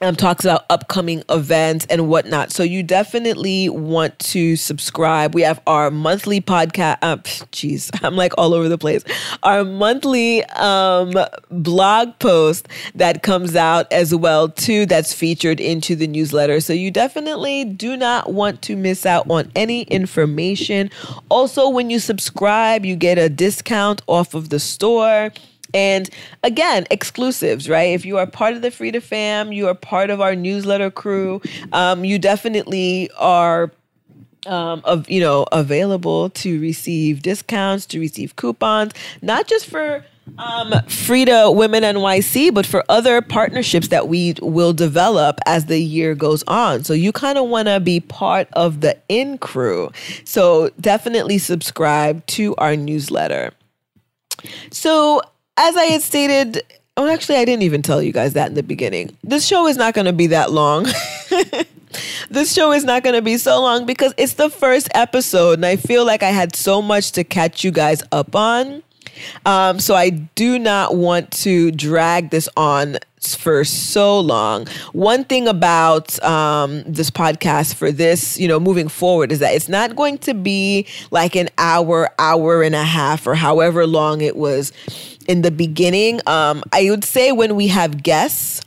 um, 0.00 0.14
talks 0.16 0.44
about 0.44 0.64
upcoming 0.70 1.22
events 1.28 1.86
and 1.90 2.08
whatnot. 2.08 2.52
So 2.52 2.62
you 2.62 2.82
definitely 2.82 3.68
want 3.68 4.18
to 4.20 4.56
subscribe. 4.56 5.34
We 5.34 5.42
have 5.42 5.60
our 5.66 5.90
monthly 5.90 6.40
podcast. 6.40 6.98
Uh, 7.02 7.16
jeez, 7.52 7.90
I'm 8.04 8.16
like 8.16 8.32
all 8.38 8.54
over 8.54 8.68
the 8.68 8.78
place. 8.78 9.04
Our 9.42 9.64
monthly 9.64 10.44
um, 10.44 11.14
blog 11.50 12.18
post 12.18 12.68
that 12.94 13.22
comes 13.22 13.56
out 13.56 13.92
as 13.92 14.14
well 14.14 14.48
too. 14.48 14.86
That's 14.86 15.12
featured 15.12 15.60
into 15.60 15.96
the 15.96 16.06
newsletter. 16.06 16.60
So 16.60 16.72
you 16.72 16.90
definitely 16.90 17.64
do 17.64 17.96
not 17.96 18.32
want 18.32 18.62
to 18.62 18.76
miss 18.76 19.04
out 19.04 19.28
on 19.30 19.50
any 19.56 19.82
information. 19.82 20.90
Also, 21.28 21.68
when 21.68 21.90
you 21.90 21.98
subscribe, 21.98 22.84
you 22.84 22.96
get 22.96 23.18
a 23.18 23.28
discount 23.28 24.02
off 24.06 24.34
of 24.34 24.50
the 24.50 24.60
store. 24.60 25.32
And 25.74 26.08
again, 26.42 26.86
exclusives, 26.90 27.68
right? 27.68 27.94
If 27.94 28.04
you 28.04 28.18
are 28.18 28.26
part 28.26 28.54
of 28.54 28.62
the 28.62 28.70
Freeda 28.70 29.02
fam, 29.02 29.52
you 29.52 29.68
are 29.68 29.74
part 29.74 30.10
of 30.10 30.20
our 30.20 30.34
newsletter 30.34 30.90
crew, 30.90 31.42
um, 31.72 32.04
you 32.04 32.18
definitely 32.18 33.10
are 33.18 33.70
um, 34.46 34.80
of 34.84 35.08
you 35.10 35.20
know 35.20 35.46
available 35.52 36.30
to 36.30 36.60
receive 36.60 37.22
discounts, 37.22 37.86
to 37.86 38.00
receive 38.00 38.36
coupons, 38.36 38.92
not 39.20 39.46
just 39.46 39.66
for 39.66 40.04
um, 40.38 40.70
Freeda 40.86 41.54
Women 41.54 41.82
NYC, 41.82 42.52
but 42.52 42.66
for 42.66 42.84
other 42.88 43.20
partnerships 43.22 43.88
that 43.88 44.08
we 44.08 44.34
will 44.40 44.72
develop 44.72 45.38
as 45.46 45.66
the 45.66 45.78
year 45.78 46.14
goes 46.14 46.42
on. 46.46 46.84
So 46.84 46.92
you 46.92 47.12
kind 47.12 47.38
of 47.38 47.48
want 47.48 47.68
to 47.68 47.80
be 47.80 48.00
part 48.00 48.48
of 48.52 48.80
the 48.80 48.98
in 49.08 49.38
crew. 49.38 49.90
So 50.24 50.70
definitely 50.80 51.38
subscribe 51.38 52.24
to 52.26 52.54
our 52.56 52.76
newsletter. 52.76 53.52
So 54.70 55.22
as 55.58 55.76
I 55.76 55.84
had 55.84 56.02
stated, 56.02 56.62
oh, 56.96 57.06
actually, 57.06 57.36
I 57.36 57.44
didn't 57.44 57.64
even 57.64 57.82
tell 57.82 58.00
you 58.00 58.12
guys 58.12 58.32
that 58.34 58.48
in 58.48 58.54
the 58.54 58.62
beginning. 58.62 59.16
This 59.24 59.46
show 59.46 59.66
is 59.66 59.76
not 59.76 59.92
going 59.92 60.06
to 60.06 60.12
be 60.12 60.28
that 60.28 60.52
long. 60.52 60.84
this 62.30 62.54
show 62.54 62.72
is 62.72 62.84
not 62.84 63.02
going 63.02 63.16
to 63.16 63.22
be 63.22 63.36
so 63.36 63.60
long 63.60 63.84
because 63.84 64.14
it's 64.16 64.34
the 64.34 64.50
first 64.50 64.88
episode, 64.94 65.58
and 65.58 65.66
I 65.66 65.76
feel 65.76 66.06
like 66.06 66.22
I 66.22 66.30
had 66.30 66.54
so 66.54 66.80
much 66.80 67.12
to 67.12 67.24
catch 67.24 67.64
you 67.64 67.72
guys 67.72 68.02
up 68.12 68.36
on. 68.36 68.84
Um, 69.44 69.80
so 69.80 69.96
I 69.96 70.10
do 70.10 70.60
not 70.60 70.94
want 70.94 71.32
to 71.42 71.72
drag 71.72 72.30
this 72.30 72.48
on 72.56 72.98
for 73.20 73.64
so 73.64 74.20
long. 74.20 74.68
One 74.92 75.24
thing 75.24 75.48
about 75.48 76.22
um, 76.22 76.84
this 76.84 77.10
podcast 77.10 77.74
for 77.74 77.90
this, 77.90 78.38
you 78.38 78.46
know, 78.46 78.60
moving 78.60 78.88
forward 78.88 79.32
is 79.32 79.40
that 79.40 79.54
it's 79.54 79.68
not 79.68 79.96
going 79.96 80.18
to 80.18 80.34
be 80.34 80.86
like 81.10 81.34
an 81.34 81.48
hour, 81.58 82.10
hour 82.18 82.62
and 82.62 82.76
a 82.76 82.84
half, 82.84 83.26
or 83.26 83.34
however 83.34 83.88
long 83.88 84.20
it 84.20 84.36
was 84.36 84.72
in 85.28 85.42
the 85.42 85.50
beginning. 85.50 86.20
Um, 86.26 86.64
I 86.72 86.90
would 86.90 87.04
say 87.04 87.30
when 87.30 87.54
we 87.54 87.68
have 87.68 88.02
guests, 88.02 88.62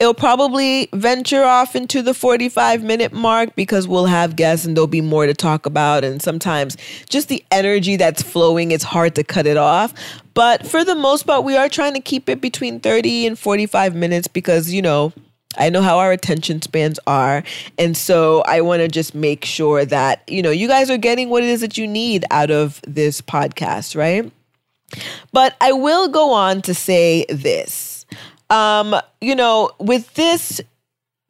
it'll 0.00 0.14
probably 0.14 0.88
venture 0.92 1.44
off 1.44 1.76
into 1.76 2.02
the 2.02 2.14
45 2.14 2.82
minute 2.82 3.12
mark 3.12 3.54
because 3.54 3.86
we'll 3.86 4.06
have 4.06 4.34
guests 4.34 4.66
and 4.66 4.76
there'll 4.76 4.86
be 4.86 5.00
more 5.00 5.26
to 5.26 5.34
talk 5.34 5.66
about. 5.66 6.04
And 6.04 6.20
sometimes 6.20 6.76
just 7.08 7.28
the 7.28 7.44
energy 7.50 7.96
that's 7.96 8.22
flowing, 8.22 8.72
it's 8.72 8.84
hard 8.84 9.14
to 9.14 9.24
cut 9.24 9.46
it 9.46 9.56
off. 9.56 9.94
But 10.34 10.66
for 10.66 10.84
the 10.84 10.94
most 10.94 11.26
part, 11.26 11.44
we 11.44 11.56
are 11.56 11.68
trying 11.68 11.94
to 11.94 12.00
keep 12.00 12.28
it 12.28 12.40
between 12.40 12.80
30 12.80 13.26
and 13.26 13.38
45 13.38 13.94
minutes 13.94 14.28
because, 14.28 14.72
you 14.72 14.82
know, 14.82 15.12
I 15.58 15.70
know 15.70 15.80
how 15.80 15.98
our 15.98 16.12
attention 16.12 16.60
spans 16.60 16.98
are. 17.06 17.42
And 17.78 17.96
so 17.96 18.42
I 18.42 18.60
want 18.60 18.80
to 18.80 18.88
just 18.88 19.14
make 19.14 19.46
sure 19.46 19.86
that, 19.86 20.22
you 20.28 20.42
know, 20.42 20.50
you 20.50 20.68
guys 20.68 20.90
are 20.90 20.98
getting 20.98 21.30
what 21.30 21.42
it 21.42 21.48
is 21.48 21.62
that 21.62 21.78
you 21.78 21.86
need 21.86 22.26
out 22.30 22.50
of 22.50 22.82
this 22.86 23.22
podcast, 23.22 23.96
right? 23.96 24.30
But 25.32 25.56
I 25.60 25.72
will 25.72 26.08
go 26.08 26.32
on 26.32 26.62
to 26.62 26.74
say 26.74 27.26
this 27.28 27.96
um, 28.50 28.94
you 29.20 29.34
know, 29.34 29.70
with 29.78 30.14
this 30.14 30.60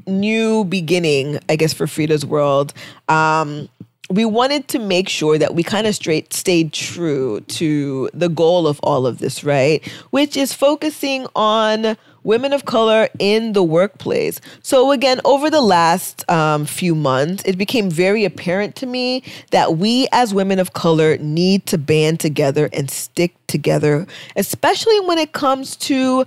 new 0.07 0.65
beginning, 0.65 1.39
I 1.49 1.57
guess, 1.57 1.73
for 1.73 1.87
Freeda's 1.87 2.25
World, 2.25 2.73
um, 3.09 3.69
we 4.09 4.25
wanted 4.25 4.69
to 4.69 4.79
make 4.79 5.09
sure 5.09 5.37
that 5.37 5.55
we 5.55 5.65
kind 5.65 5.87
of 5.87 5.95
straight 5.95 6.33
stayed 6.33 6.73
true 6.73 7.41
to 7.41 8.09
the 8.15 8.29
goal 8.29 8.69
of 8.69 8.79
all 8.83 9.07
of 9.07 9.19
this, 9.19 9.43
right? 9.43 9.85
Which 10.11 10.37
is 10.37 10.53
focusing 10.53 11.27
on 11.35 11.97
women 12.27 12.53
of 12.53 12.65
color 12.65 13.09
in 13.21 13.53
the 13.53 13.63
workplace. 13.63 14.41
So, 14.61 14.91
again, 14.91 15.21
over 15.25 15.49
the 15.49 15.61
last 15.61 16.29
um, 16.29 16.67
few 16.67 16.95
months, 16.95 17.45
it 17.47 17.57
became 17.57 17.89
very 17.89 18.25
apparent 18.25 18.75
to 18.77 18.87
me 18.87 19.23
that 19.53 19.79
we 19.79 20.09
as 20.11 20.35
women 20.35 20.59
of 20.59 20.73
color 20.73 21.17
need 21.19 21.67
to 21.67 21.79
band 21.79 22.19
together 22.19 22.69
and 22.73 22.91
stick 22.91 23.35
together, 23.47 24.07
especially 24.35 24.99
when 25.01 25.19
it 25.19 25.33
comes 25.33 25.77
to 25.77 26.25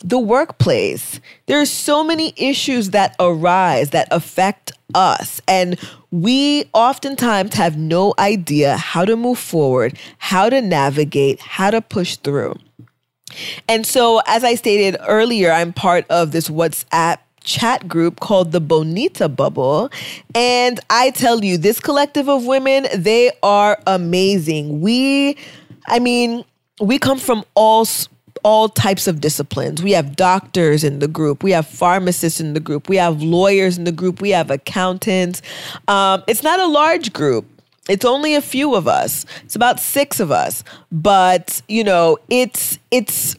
the 0.00 0.18
workplace. 0.18 1.20
There 1.46 1.60
are 1.60 1.66
so 1.66 2.02
many 2.02 2.32
issues 2.36 2.90
that 2.90 3.14
arise 3.20 3.90
that 3.90 4.08
affect 4.10 4.72
us. 4.94 5.40
And 5.46 5.78
we 6.10 6.68
oftentimes 6.72 7.54
have 7.54 7.76
no 7.76 8.14
idea 8.18 8.76
how 8.76 9.04
to 9.04 9.16
move 9.16 9.38
forward, 9.38 9.98
how 10.18 10.48
to 10.48 10.60
navigate, 10.60 11.40
how 11.40 11.70
to 11.70 11.80
push 11.80 12.16
through. 12.16 12.56
And 13.68 13.86
so, 13.86 14.20
as 14.26 14.44
I 14.44 14.54
stated 14.54 14.96
earlier, 15.06 15.50
I'm 15.50 15.72
part 15.72 16.06
of 16.10 16.32
this 16.32 16.48
WhatsApp 16.48 17.18
chat 17.48 17.88
group 17.88 18.20
called 18.20 18.52
the 18.52 18.60
Bonita 18.60 19.28
Bubble. 19.28 19.90
And 20.34 20.78
I 20.90 21.10
tell 21.10 21.42
you, 21.44 21.56
this 21.56 21.80
collective 21.80 22.28
of 22.28 22.44
women, 22.44 22.86
they 22.94 23.30
are 23.42 23.80
amazing. 23.86 24.80
We, 24.80 25.36
I 25.86 25.98
mean, 25.98 26.44
we 26.80 26.98
come 26.98 27.18
from 27.18 27.44
all 27.54 27.86
all 28.44 28.68
types 28.68 29.08
of 29.08 29.20
disciplines. 29.20 29.82
We 29.82 29.92
have 29.92 30.14
doctors 30.14 30.84
in 30.84 31.00
the 31.00 31.08
group, 31.08 31.42
we 31.42 31.50
have 31.52 31.66
pharmacists 31.66 32.40
in 32.40 32.54
the 32.54 32.60
group, 32.60 32.88
we 32.88 32.96
have 32.96 33.20
lawyers 33.20 33.76
in 33.76 33.84
the 33.84 33.92
group, 33.92 34.20
we 34.20 34.30
have 34.30 34.50
accountants. 34.50 35.42
Um, 35.88 36.22
it's 36.28 36.42
not 36.42 36.60
a 36.60 36.66
large 36.66 37.12
group. 37.12 37.46
It's 37.88 38.04
only 38.04 38.34
a 38.34 38.42
few 38.42 38.74
of 38.74 38.86
us. 38.86 39.24
It's 39.44 39.56
about 39.56 39.80
six 39.80 40.20
of 40.20 40.30
us, 40.30 40.62
but 40.92 41.62
you 41.68 41.84
know, 41.84 42.18
it's 42.28 42.78
it's 42.90 43.36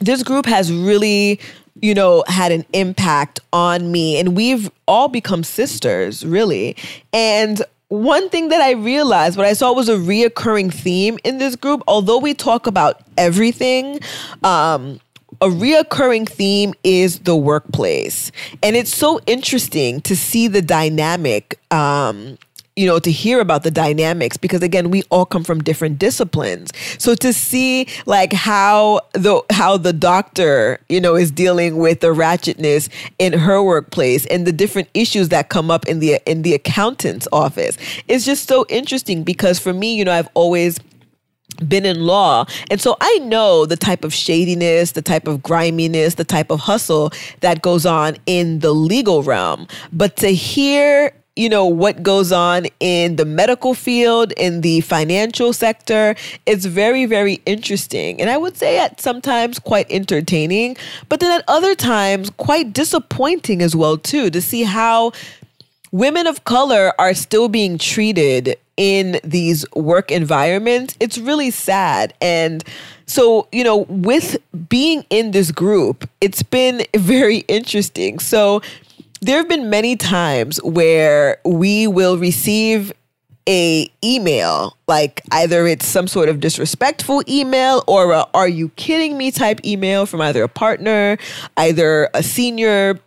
this 0.00 0.22
group 0.22 0.46
has 0.46 0.72
really 0.72 1.40
you 1.80 1.94
know, 1.94 2.24
had 2.26 2.52
an 2.52 2.64
impact 2.72 3.40
on 3.52 3.92
me. 3.92 4.18
And 4.18 4.36
we've 4.36 4.70
all 4.86 5.08
become 5.08 5.44
sisters, 5.44 6.24
really. 6.24 6.76
And 7.12 7.62
one 7.88 8.28
thing 8.28 8.48
that 8.48 8.60
I 8.60 8.72
realized, 8.72 9.36
what 9.36 9.46
I 9.46 9.52
saw 9.52 9.72
was 9.72 9.88
a 9.88 9.96
reoccurring 9.96 10.72
theme 10.72 11.18
in 11.24 11.38
this 11.38 11.56
group, 11.56 11.82
although 11.86 12.18
we 12.18 12.34
talk 12.34 12.66
about 12.66 13.00
everything, 13.16 14.00
um, 14.42 15.00
a 15.40 15.46
reoccurring 15.46 16.28
theme 16.28 16.74
is 16.82 17.20
the 17.20 17.36
workplace. 17.36 18.32
And 18.62 18.76
it's 18.76 18.94
so 18.94 19.20
interesting 19.26 20.00
to 20.02 20.16
see 20.16 20.48
the 20.48 20.62
dynamic 20.62 21.58
um, 21.70 22.38
you 22.78 22.86
know 22.86 23.00
to 23.00 23.10
hear 23.10 23.40
about 23.40 23.64
the 23.64 23.70
dynamics 23.70 24.36
because 24.36 24.62
again 24.62 24.90
we 24.90 25.02
all 25.10 25.26
come 25.26 25.42
from 25.42 25.62
different 25.62 25.98
disciplines 25.98 26.70
so 26.98 27.14
to 27.14 27.32
see 27.32 27.86
like 28.06 28.32
how 28.32 29.00
the 29.12 29.42
how 29.50 29.76
the 29.76 29.92
doctor 29.92 30.78
you 30.88 31.00
know 31.00 31.16
is 31.16 31.30
dealing 31.32 31.76
with 31.76 31.98
the 32.00 32.14
ratchetness 32.14 32.88
in 33.18 33.32
her 33.32 33.60
workplace 33.62 34.24
and 34.26 34.46
the 34.46 34.52
different 34.52 34.88
issues 34.94 35.28
that 35.30 35.48
come 35.48 35.70
up 35.70 35.86
in 35.86 35.98
the 35.98 36.20
in 36.24 36.42
the 36.42 36.54
accountant's 36.54 37.26
office 37.32 37.76
is 38.06 38.24
just 38.24 38.46
so 38.46 38.64
interesting 38.68 39.24
because 39.24 39.58
for 39.58 39.72
me 39.72 39.96
you 39.96 40.04
know 40.04 40.12
I've 40.12 40.28
always 40.34 40.78
been 41.66 41.84
in 41.84 42.00
law. 42.00 42.44
And 42.70 42.80
so 42.80 42.96
I 43.00 43.18
know 43.20 43.66
the 43.66 43.76
type 43.76 44.04
of 44.04 44.14
shadiness, 44.14 44.92
the 44.92 45.02
type 45.02 45.26
of 45.26 45.42
griminess, 45.42 46.14
the 46.14 46.24
type 46.24 46.50
of 46.50 46.60
hustle 46.60 47.10
that 47.40 47.62
goes 47.62 47.84
on 47.84 48.16
in 48.26 48.60
the 48.60 48.72
legal 48.72 49.22
realm. 49.24 49.66
But 49.92 50.16
to 50.18 50.28
hear 50.28 51.12
you 51.38 51.48
know 51.48 51.64
what 51.64 52.02
goes 52.02 52.32
on 52.32 52.66
in 52.80 53.16
the 53.16 53.24
medical 53.24 53.72
field 53.74 54.32
in 54.32 54.60
the 54.62 54.80
financial 54.80 55.52
sector 55.52 56.14
it's 56.46 56.64
very 56.64 57.06
very 57.06 57.40
interesting 57.46 58.20
and 58.20 58.28
i 58.28 58.36
would 58.36 58.56
say 58.56 58.78
at 58.78 59.00
sometimes 59.00 59.58
quite 59.58 59.86
entertaining 59.90 60.76
but 61.08 61.20
then 61.20 61.30
at 61.30 61.44
other 61.48 61.74
times 61.74 62.30
quite 62.30 62.72
disappointing 62.72 63.62
as 63.62 63.76
well 63.76 63.96
too 63.96 64.28
to 64.30 64.42
see 64.42 64.64
how 64.64 65.12
women 65.92 66.26
of 66.26 66.44
color 66.44 66.92
are 66.98 67.14
still 67.14 67.48
being 67.48 67.78
treated 67.78 68.56
in 68.78 69.18
these 69.24 69.64
work 69.74 70.10
environments, 70.10 70.96
it's 71.00 71.18
really 71.18 71.50
sad. 71.50 72.14
And 72.22 72.62
so, 73.06 73.48
you 73.50 73.64
know, 73.64 73.78
with 73.88 74.36
being 74.68 75.04
in 75.10 75.32
this 75.32 75.50
group, 75.50 76.08
it's 76.20 76.42
been 76.42 76.82
very 76.96 77.38
interesting. 77.48 78.20
So, 78.20 78.62
there 79.20 79.36
have 79.38 79.48
been 79.48 79.70
many 79.70 79.96
times 79.96 80.62
where 80.62 81.38
we 81.44 81.86
will 81.86 82.18
receive 82.18 82.92
a 83.48 83.90
email 84.04 84.76
like 84.88 85.22
either 85.32 85.66
it's 85.66 85.86
some 85.86 86.06
sort 86.06 86.28
of 86.28 86.38
disrespectful 86.38 87.22
email 87.26 87.82
or 87.86 88.12
a, 88.12 88.26
are 88.34 88.48
you 88.48 88.68
kidding 88.70 89.16
me 89.16 89.30
type 89.30 89.58
email 89.64 90.04
from 90.04 90.20
either 90.20 90.42
a 90.42 90.48
partner 90.48 91.16
either 91.56 92.10
a 92.12 92.22
senior 92.22 93.00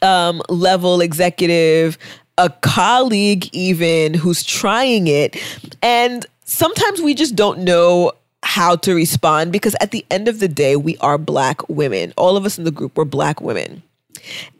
um, 0.00 0.40
level 0.48 1.02
executive 1.02 1.98
a 2.38 2.50
colleague 2.50 3.48
even 3.52 4.14
who's 4.14 4.44
trying 4.44 5.06
it. 5.06 5.36
And 5.82 6.26
sometimes 6.44 7.00
we 7.00 7.14
just 7.14 7.34
don't 7.34 7.60
know 7.60 8.12
how 8.42 8.76
to 8.76 8.94
respond 8.94 9.52
because 9.52 9.74
at 9.80 9.90
the 9.90 10.04
end 10.10 10.28
of 10.28 10.38
the 10.38 10.48
day, 10.48 10.76
we 10.76 10.96
are 10.98 11.18
black 11.18 11.68
women. 11.68 12.12
All 12.16 12.36
of 12.36 12.44
us 12.44 12.58
in 12.58 12.64
the 12.64 12.70
group 12.70 12.96
were 12.96 13.04
black 13.04 13.40
women. 13.40 13.82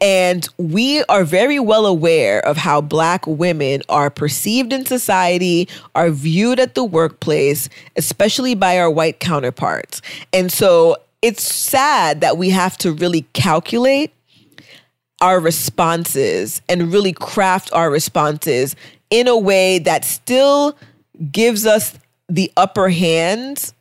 And 0.01 0.47
we 0.57 1.03
are 1.05 1.23
very 1.23 1.59
well 1.59 1.85
aware 1.85 2.45
of 2.45 2.57
how 2.57 2.81
Black 2.81 3.25
women 3.27 3.81
are 3.89 4.09
perceived 4.09 4.73
in 4.73 4.85
society, 4.85 5.67
are 5.95 6.09
viewed 6.09 6.59
at 6.59 6.75
the 6.75 6.83
workplace, 6.83 7.69
especially 7.95 8.55
by 8.55 8.79
our 8.79 8.89
white 8.89 9.19
counterparts. 9.19 10.01
And 10.33 10.51
so 10.51 10.97
it's 11.21 11.43
sad 11.43 12.21
that 12.21 12.37
we 12.37 12.49
have 12.49 12.77
to 12.79 12.91
really 12.91 13.23
calculate 13.33 14.13
our 15.21 15.39
responses 15.39 16.61
and 16.69 16.91
really 16.91 17.13
craft 17.13 17.71
our 17.73 17.89
responses 17.89 18.75
in 19.09 19.27
a 19.27 19.37
way 19.37 19.79
that 19.79 20.05
still 20.05 20.77
gives 21.31 21.65
us 21.65 21.97
the 22.29 22.51
upper 22.57 22.89
hand 22.89 23.73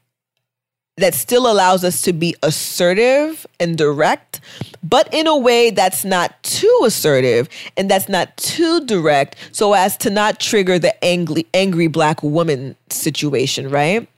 that 0.96 1.14
still 1.14 1.50
allows 1.50 1.84
us 1.84 2.00
to 2.02 2.12
be 2.12 2.34
assertive 2.42 3.46
and 3.60 3.76
direct, 3.76 4.40
but 4.82 5.12
in 5.12 5.26
a 5.26 5.36
way 5.36 5.70
that's 5.70 6.06
not 6.06 6.42
too 6.42 6.80
assertive 6.84 7.50
and 7.76 7.90
that's 7.90 8.08
not 8.08 8.34
too 8.38 8.84
direct, 8.86 9.36
so 9.52 9.74
as 9.74 9.96
to 9.98 10.08
not 10.08 10.40
trigger 10.40 10.78
the 10.78 11.04
angry, 11.04 11.46
angry 11.52 11.86
black 11.86 12.22
woman 12.22 12.74
situation, 12.88 13.68
right? 13.68 14.08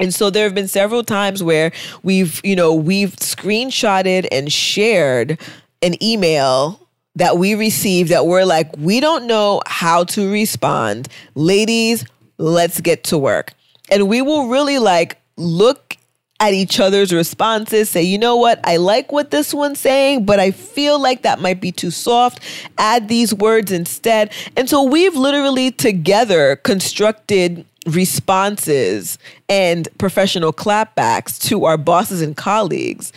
And 0.00 0.14
so 0.14 0.30
there 0.30 0.44
have 0.44 0.54
been 0.54 0.66
several 0.66 1.04
times 1.04 1.42
where 1.42 1.72
we've, 2.02 2.40
you 2.42 2.56
know, 2.56 2.72
we've 2.74 3.14
screenshotted 3.16 4.26
and 4.32 4.50
shared 4.50 5.38
an 5.82 6.02
email 6.02 6.80
that 7.16 7.36
we 7.36 7.54
received 7.54 8.10
that 8.10 8.26
we're 8.26 8.44
like, 8.44 8.74
we 8.78 8.98
don't 8.98 9.26
know 9.26 9.60
how 9.66 10.04
to 10.04 10.32
respond. 10.32 11.06
Ladies, 11.34 12.04
let's 12.38 12.80
get 12.80 13.04
to 13.04 13.18
work. 13.18 13.52
And 13.90 14.08
we 14.08 14.22
will 14.22 14.48
really 14.48 14.78
like 14.78 15.20
look 15.36 15.96
at 16.40 16.52
each 16.52 16.80
other's 16.80 17.12
responses, 17.12 17.88
say, 17.88 18.02
you 18.02 18.18
know 18.18 18.36
what, 18.36 18.60
I 18.64 18.76
like 18.76 19.12
what 19.12 19.30
this 19.30 19.54
one's 19.54 19.78
saying, 19.78 20.24
but 20.24 20.40
I 20.40 20.50
feel 20.50 20.98
like 20.98 21.22
that 21.22 21.40
might 21.40 21.60
be 21.60 21.72
too 21.72 21.90
soft. 21.90 22.40
Add 22.76 23.08
these 23.08 23.32
words 23.32 23.70
instead. 23.72 24.32
And 24.56 24.68
so 24.68 24.82
we've 24.82 25.14
literally 25.14 25.70
together 25.70 26.56
constructed 26.56 27.64
responses 27.86 29.18
and 29.48 29.88
professional 29.98 30.52
clapbacks 30.52 31.38
to 31.38 31.66
our 31.66 31.76
bosses 31.76 32.22
and 32.22 32.34
colleagues 32.34 33.12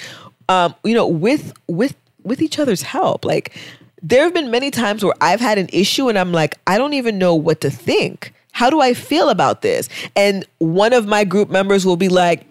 um, 0.49 0.75
you 0.83 0.93
know 0.93 1.07
with 1.07 1.53
with 1.67 1.95
with 2.23 2.41
each 2.41 2.59
other's 2.59 2.81
help. 2.81 3.25
Like 3.25 3.57
there 4.01 4.23
have 4.23 4.33
been 4.33 4.51
many 4.51 4.69
times 4.69 5.03
where 5.03 5.13
I've 5.21 5.39
had 5.39 5.57
an 5.57 5.69
issue 5.73 6.09
and 6.09 6.19
I'm 6.19 6.31
like, 6.31 6.55
I 6.67 6.77
don't 6.77 6.93
even 6.93 7.17
know 7.17 7.33
what 7.33 7.61
to 7.61 7.69
think. 7.69 8.33
How 8.51 8.69
do 8.69 8.81
I 8.81 8.93
feel 8.93 9.29
about 9.29 9.61
this? 9.61 9.87
And 10.15 10.45
one 10.57 10.93
of 10.93 11.07
my 11.07 11.23
group 11.23 11.49
members 11.49 11.85
will 11.85 11.97
be 11.97 12.09
like, 12.09 12.45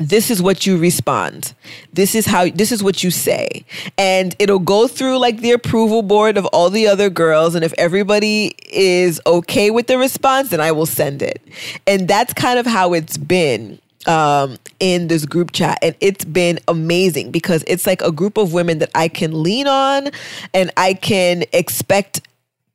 this 0.00 0.30
is 0.30 0.40
what 0.40 0.66
you 0.66 0.78
respond. 0.78 1.52
This 1.92 2.14
is 2.14 2.26
how 2.26 2.48
this 2.48 2.72
is 2.72 2.82
what 2.82 3.04
you 3.04 3.10
say. 3.10 3.64
And 3.98 4.34
it'll 4.38 4.58
go 4.58 4.88
through 4.88 5.18
like 5.18 5.40
the 5.40 5.52
approval 5.52 6.02
board 6.02 6.38
of 6.38 6.46
all 6.46 6.70
the 6.70 6.88
other 6.88 7.10
girls 7.10 7.54
and 7.54 7.64
if 7.64 7.74
everybody 7.76 8.54
is 8.70 9.20
okay 9.26 9.70
with 9.70 9.86
the 9.86 9.98
response 9.98 10.50
then 10.50 10.60
I 10.60 10.72
will 10.72 10.86
send 10.86 11.22
it. 11.22 11.42
And 11.86 12.08
that's 12.08 12.32
kind 12.32 12.58
of 12.58 12.66
how 12.66 12.94
it's 12.94 13.18
been 13.18 13.78
um, 14.06 14.56
in 14.78 15.08
this 15.08 15.26
group 15.26 15.52
chat. 15.52 15.78
And 15.82 15.94
it's 16.00 16.24
been 16.24 16.58
amazing 16.66 17.30
because 17.30 17.62
it's 17.66 17.86
like 17.86 18.00
a 18.00 18.10
group 18.10 18.38
of 18.38 18.54
women 18.54 18.78
that 18.78 18.90
I 18.94 19.08
can 19.08 19.42
lean 19.42 19.66
on 19.68 20.08
and 20.54 20.70
I 20.76 20.94
can 20.94 21.44
expect 21.52 22.22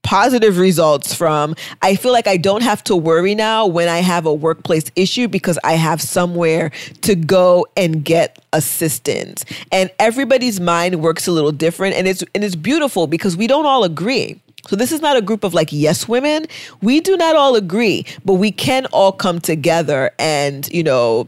positive 0.06 0.60
results 0.60 1.14
from. 1.16 1.56
I 1.82 1.96
feel 1.96 2.14
like 2.14 2.28
I 2.28 2.38
don't 2.38 2.62
have 2.62 2.84
to 2.86 2.96
worry 2.96 3.34
now 3.34 3.66
when 3.66 3.90
I 3.90 3.98
have 4.00 4.28
a 4.28 4.34
workplace 4.34 4.86
issue 4.96 5.28
because 5.28 5.58
I 5.64 5.74
have 5.74 6.00
somewhere 6.02 6.72
to 7.02 7.16
go 7.16 7.66
and 7.76 8.06
get 8.06 8.40
assistance. 8.54 9.44
And 9.72 9.90
everybody's 10.00 10.62
mind 10.62 11.02
works 11.02 11.28
a 11.28 11.32
little 11.32 11.52
different 11.52 11.96
and 11.96 12.08
it's 12.08 12.24
and 12.36 12.44
it's 12.44 12.56
beautiful 12.56 13.08
because 13.08 13.36
we 13.36 13.48
don't 13.48 13.66
all 13.66 13.84
agree. 13.84 14.40
So 14.68 14.76
this 14.76 14.92
is 14.92 15.02
not 15.02 15.18
a 15.18 15.22
group 15.22 15.44
of 15.44 15.54
like 15.54 15.72
yes 15.72 16.08
women. 16.08 16.46
We 16.82 17.02
do 17.02 17.18
not 17.18 17.36
all 17.36 17.56
agree, 17.56 18.06
but 18.24 18.36
we 18.36 18.52
can 18.52 18.86
all 18.88 19.12
come 19.12 19.40
together 19.40 20.12
and, 20.20 20.72
you 20.72 20.84
know, 20.84 21.28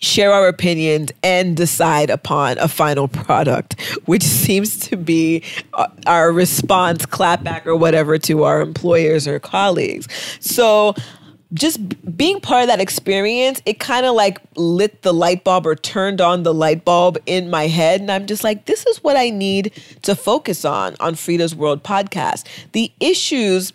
share 0.00 0.32
our 0.32 0.48
opinions 0.48 1.12
and 1.22 1.56
decide 1.56 2.10
upon 2.10 2.58
a 2.58 2.68
final 2.68 3.06
product, 3.06 3.80
which 4.06 4.22
seems 4.40 4.78
to 4.78 4.96
be 4.96 5.42
uh, 5.74 5.86
our 6.06 6.32
response, 6.32 7.06
clapback, 7.06 7.66
or 7.66 7.76
whatever 7.76 8.18
to 8.18 8.44
our 8.44 8.60
employers 8.60 9.28
or 9.28 9.38
colleagues. 9.38 10.08
So 10.40 10.94
just 11.52 12.16
being 12.16 12.40
part 12.40 12.62
of 12.62 12.68
that 12.68 12.80
experience, 12.80 13.60
it 13.66 13.80
kind 13.80 14.06
of 14.06 14.14
like 14.14 14.40
lit 14.56 15.02
the 15.02 15.12
light 15.12 15.42
bulb 15.42 15.66
or 15.66 15.74
turned 15.74 16.20
on 16.20 16.44
the 16.44 16.54
light 16.54 16.84
bulb 16.84 17.18
in 17.26 17.50
my 17.50 17.66
head. 17.66 18.00
And 18.00 18.10
I'm 18.10 18.26
just 18.26 18.44
like, 18.44 18.66
this 18.66 18.86
is 18.86 19.02
what 19.02 19.16
I 19.16 19.30
need 19.30 19.72
to 20.02 20.14
focus 20.14 20.64
on 20.64 20.94
on 21.00 21.14
Freeda's 21.14 21.54
World 21.54 21.82
podcast. 21.82 22.44
The 22.72 22.92
issues 23.00 23.72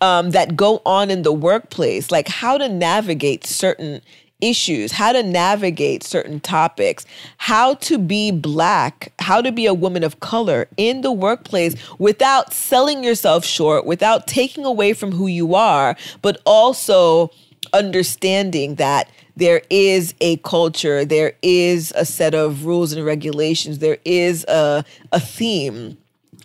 um, 0.00 0.30
that 0.30 0.56
go 0.56 0.82
on 0.86 1.10
in 1.10 1.22
the 1.22 1.32
workplace, 1.32 2.10
like 2.10 2.28
how 2.28 2.58
to 2.58 2.68
navigate 2.68 3.44
certain 3.44 4.02
issues, 4.40 4.92
how 4.92 5.12
to 5.12 5.22
navigate 5.22 6.02
certain 6.02 6.40
topics, 6.40 7.06
how 7.38 7.74
to 7.74 7.98
be 7.98 8.30
black, 8.30 9.12
how 9.18 9.40
to 9.40 9.50
be 9.50 9.66
a 9.66 9.74
woman 9.74 10.04
of 10.04 10.20
color 10.20 10.68
in 10.76 11.00
the 11.00 11.12
workplace 11.12 11.74
without 11.98 12.52
selling 12.52 13.02
yourself 13.02 13.44
short, 13.44 13.86
without 13.86 14.26
taking 14.26 14.64
away 14.64 14.92
from 14.92 15.12
who 15.12 15.26
you 15.26 15.54
are, 15.54 15.96
but 16.22 16.40
also 16.44 17.30
understanding 17.72 18.76
that 18.76 19.10
there 19.36 19.62
is 19.68 20.14
a 20.20 20.36
culture, 20.38 21.04
there 21.04 21.34
is 21.42 21.92
a 21.94 22.04
set 22.04 22.34
of 22.34 22.64
rules 22.64 22.92
and 22.92 23.04
regulations, 23.04 23.78
there 23.78 23.98
is 24.04 24.44
a, 24.44 24.84
a 25.12 25.20
theme 25.20 25.96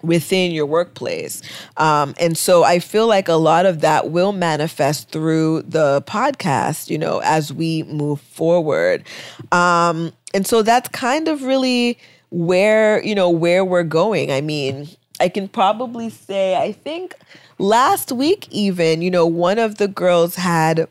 within 0.04 0.52
your 0.52 0.66
workplace. 0.66 1.42
Um, 1.78 2.14
and 2.20 2.38
so 2.38 2.64
I 2.64 2.80
feel 2.80 3.08
like 3.08 3.28
a 3.28 3.34
lot 3.34 3.66
of 3.66 3.82
that 3.82 4.10
will 4.10 4.32
manifest 4.32 5.10
through 5.10 5.64
the 5.64 6.02
podcast, 6.04 6.90
you 6.90 6.98
know, 6.98 7.20
as 7.24 7.54
we 7.54 7.84
move 7.84 8.22
forward. 8.22 9.04
Um, 9.52 10.12
and 10.34 10.46
so 10.48 10.62
that's 10.62 10.90
kind 10.90 11.28
of 11.28 11.44
really 11.44 11.98
where, 12.30 13.04
you 13.04 13.16
know, 13.16 13.30
where 13.30 13.66
we're 13.66 13.84
going. 13.84 14.32
I 14.32 14.42
mean, 14.42 14.88
I 15.20 15.30
can 15.30 15.48
probably 15.48 16.10
say, 16.10 16.56
I 16.56 16.72
think 16.72 17.16
last 17.60 18.12
week, 18.12 18.48
even, 18.50 19.02
you 19.02 19.12
know, 19.12 19.28
one 19.28 19.60
of 19.60 19.78
the 19.78 19.88
girls 19.88 20.36
had 20.36 20.88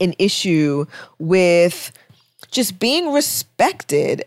an 0.00 0.14
issue 0.18 0.86
with 1.18 1.92
just 2.50 2.78
being 2.78 3.12
respected 3.12 4.24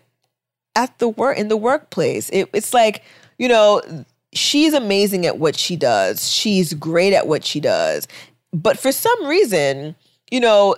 at 0.75 0.97
the 0.99 1.07
work 1.07 1.37
in 1.37 1.47
the 1.47 1.57
workplace. 1.57 2.29
It, 2.29 2.49
it's 2.53 2.73
like 2.73 3.03
you 3.37 3.47
know, 3.47 3.81
she's 4.33 4.73
amazing 4.73 5.25
at 5.25 5.37
what 5.37 5.55
she 5.55 5.75
does. 5.75 6.31
She's 6.31 6.73
great 6.73 7.13
at 7.13 7.27
what 7.27 7.43
she 7.43 7.59
does. 7.59 8.07
But 8.53 8.79
for 8.79 8.91
some 8.91 9.25
reason, 9.25 9.95
you 10.31 10.39
know, 10.39 10.75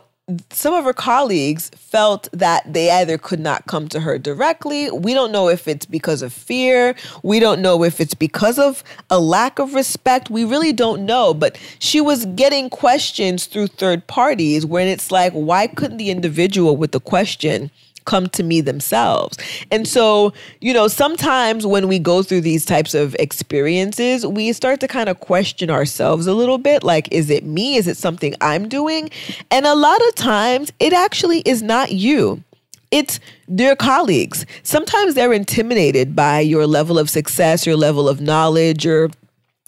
some 0.52 0.74
of 0.74 0.84
her 0.84 0.94
colleagues 0.94 1.70
felt 1.70 2.28
that 2.34 2.74
they 2.74 2.92
either 2.92 3.18
could 3.18 3.40
not 3.40 3.66
come 3.66 3.88
to 3.88 4.02
her 4.02 4.20
directly. 4.20 4.92
We 4.92 5.14
don't 5.14 5.32
know 5.32 5.48
if 5.48 5.70
it's 5.70 5.86
because 5.86 6.22
of 6.22 6.34
fear. 6.34 6.96
We 7.24 7.40
don't 7.40 7.62
know 7.62 7.84
if 7.84 8.02
it's 8.02 8.14
because 8.14 8.60
of 8.60 8.84
a 9.10 9.20
lack 9.20 9.58
of 9.58 9.74
respect. 9.74 10.30
We 10.30 10.44
really 10.44 10.74
don't 10.74 11.06
know. 11.06 11.34
But 11.34 11.58
she 11.80 12.02
was 12.02 12.26
getting 12.26 12.70
questions 12.70 13.46
through 13.46 13.68
third 13.68 14.06
parties 14.08 14.66
when 14.66 14.88
it's 14.88 15.12
like, 15.12 15.32
why 15.32 15.66
couldn't 15.66 15.98
the 15.98 16.10
individual 16.10 16.76
with 16.76 16.92
the 16.92 17.00
question? 17.00 17.72
Come 18.08 18.28
to 18.30 18.42
me 18.42 18.62
themselves. 18.62 19.38
And 19.70 19.88
so, 19.88 20.34
you 20.60 20.74
know, 20.74 20.88
sometimes 20.88 21.68
when 21.68 21.88
we 21.88 22.00
go 22.00 22.24
through 22.24 22.42
these 22.42 22.66
types 22.66 22.96
of 22.96 23.16
experiences, 23.20 24.26
we 24.26 24.52
start 24.54 24.80
to 24.80 24.88
kind 24.88 25.10
of 25.10 25.20
question 25.20 25.70
ourselves 25.70 26.26
a 26.26 26.34
little 26.34 26.58
bit 26.58 26.84
like, 26.84 27.08
is 27.12 27.30
it 27.30 27.44
me? 27.44 27.76
Is 27.76 27.88
it 27.88 27.98
something 27.98 28.34
I'm 28.42 28.68
doing? 28.68 29.12
And 29.52 29.68
a 29.68 29.76
lot 29.76 30.00
of 30.08 30.16
times, 30.16 30.72
it 30.80 30.94
actually 30.94 31.42
is 31.42 31.62
not 31.62 31.92
you. 31.92 32.44
It's 32.90 33.20
their 33.48 33.76
colleagues. 33.76 34.46
Sometimes 34.64 35.14
they're 35.14 35.34
intimidated 35.34 36.16
by 36.16 36.40
your 36.40 36.66
level 36.66 36.98
of 36.98 37.10
success, 37.10 37.66
your 37.66 37.76
level 37.76 38.08
of 38.08 38.22
knowledge, 38.22 38.86
your 38.86 39.10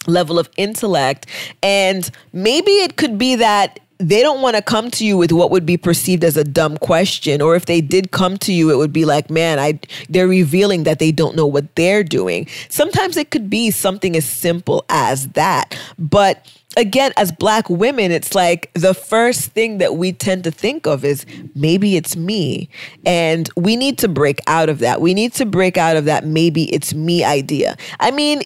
level 0.06 0.38
of 0.38 0.48
intellect. 0.56 1.26
And 1.62 2.10
maybe 2.32 2.70
it 2.70 2.96
could 2.96 3.18
be 3.18 3.36
that 3.36 3.78
they 4.00 4.22
don't 4.22 4.40
want 4.40 4.56
to 4.56 4.62
come 4.62 4.90
to 4.90 5.04
you 5.04 5.16
with 5.16 5.30
what 5.30 5.50
would 5.50 5.66
be 5.66 5.76
perceived 5.76 6.24
as 6.24 6.36
a 6.36 6.44
dumb 6.44 6.76
question 6.78 7.40
or 7.40 7.54
if 7.54 7.66
they 7.66 7.80
did 7.80 8.10
come 8.10 8.36
to 8.38 8.52
you 8.52 8.70
it 8.70 8.76
would 8.76 8.92
be 8.92 9.04
like 9.04 9.30
man 9.30 9.58
i 9.58 9.78
they're 10.08 10.28
revealing 10.28 10.84
that 10.84 10.98
they 10.98 11.12
don't 11.12 11.36
know 11.36 11.46
what 11.46 11.74
they're 11.76 12.04
doing. 12.04 12.46
Sometimes 12.68 13.16
it 13.16 13.30
could 13.30 13.50
be 13.50 13.70
something 13.70 14.16
as 14.16 14.24
simple 14.24 14.84
as 14.88 15.28
that. 15.28 15.78
But 15.98 16.46
again 16.76 17.12
as 17.16 17.32
black 17.32 17.68
women 17.68 18.12
it's 18.12 18.32
like 18.32 18.70
the 18.74 18.94
first 18.94 19.50
thing 19.50 19.78
that 19.78 19.96
we 19.96 20.12
tend 20.12 20.44
to 20.44 20.52
think 20.52 20.86
of 20.86 21.04
is 21.04 21.26
maybe 21.54 21.96
it's 21.96 22.16
me. 22.16 22.68
And 23.04 23.48
we 23.56 23.76
need 23.76 23.98
to 23.98 24.08
break 24.08 24.40
out 24.46 24.68
of 24.68 24.78
that. 24.80 25.00
We 25.00 25.14
need 25.14 25.32
to 25.34 25.46
break 25.46 25.76
out 25.76 25.96
of 25.96 26.04
that 26.04 26.24
maybe 26.24 26.72
it's 26.72 26.94
me 26.94 27.24
idea. 27.24 27.76
I 27.98 28.10
mean 28.10 28.42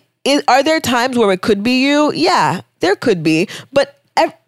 are 0.49 0.62
there 0.62 0.81
times 0.81 1.19
where 1.19 1.33
it 1.33 1.43
could 1.43 1.62
be 1.62 1.85
you? 1.85 2.12
Yeah 2.12 2.62
there 2.85 2.97
could 2.97 3.23
be. 3.23 3.49
But 3.73 3.93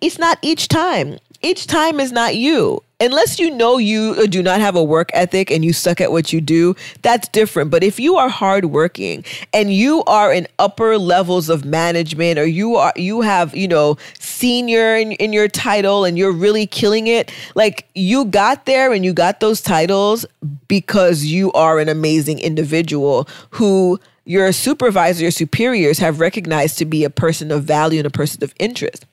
it's 0.00 0.18
not 0.18 0.38
each 0.42 0.68
time. 0.68 1.18
Each 1.42 1.66
time 1.66 2.00
is 2.00 2.12
not 2.12 2.36
you. 2.36 2.82
Unless 2.98 3.38
you 3.38 3.50
know 3.50 3.76
you 3.76 4.14
uh, 4.18 4.26
do 4.26 4.42
not 4.42 4.60
have 4.60 4.74
a 4.74 4.82
work 4.82 5.10
ethic 5.12 5.50
and 5.50 5.62
you 5.62 5.74
suck 5.74 6.00
at 6.00 6.10
what 6.10 6.32
you 6.32 6.40
do, 6.40 6.74
that's 7.02 7.28
different. 7.28 7.70
But 7.70 7.82
if 7.82 8.00
you 8.00 8.16
are 8.16 8.30
hardworking 8.30 9.22
and 9.52 9.72
you 9.72 10.02
are 10.04 10.32
in 10.32 10.46
upper 10.58 10.96
levels 10.96 11.50
of 11.50 11.64
management 11.64 12.38
or 12.38 12.46
you 12.46 12.76
are 12.76 12.94
you 12.96 13.20
have, 13.20 13.54
you 13.54 13.68
know, 13.68 13.98
senior 14.18 14.96
in, 14.96 15.12
in 15.12 15.34
your 15.34 15.46
title 15.46 16.04
and 16.04 16.16
you're 16.16 16.32
really 16.32 16.66
killing 16.66 17.06
it, 17.06 17.30
like 17.54 17.86
you 17.94 18.24
got 18.24 18.64
there 18.64 18.92
and 18.92 19.04
you 19.04 19.12
got 19.12 19.40
those 19.40 19.60
titles 19.60 20.24
because 20.66 21.24
you 21.24 21.52
are 21.52 21.78
an 21.78 21.90
amazing 21.90 22.38
individual 22.38 23.28
who 23.50 24.00
your 24.24 24.50
supervisor, 24.52 25.22
your 25.22 25.30
superiors 25.30 25.98
have 25.98 26.18
recognized 26.18 26.78
to 26.78 26.86
be 26.86 27.04
a 27.04 27.10
person 27.10 27.52
of 27.52 27.64
value 27.64 27.98
and 27.98 28.06
a 28.06 28.10
person 28.10 28.42
of 28.42 28.54
interest. 28.58 29.04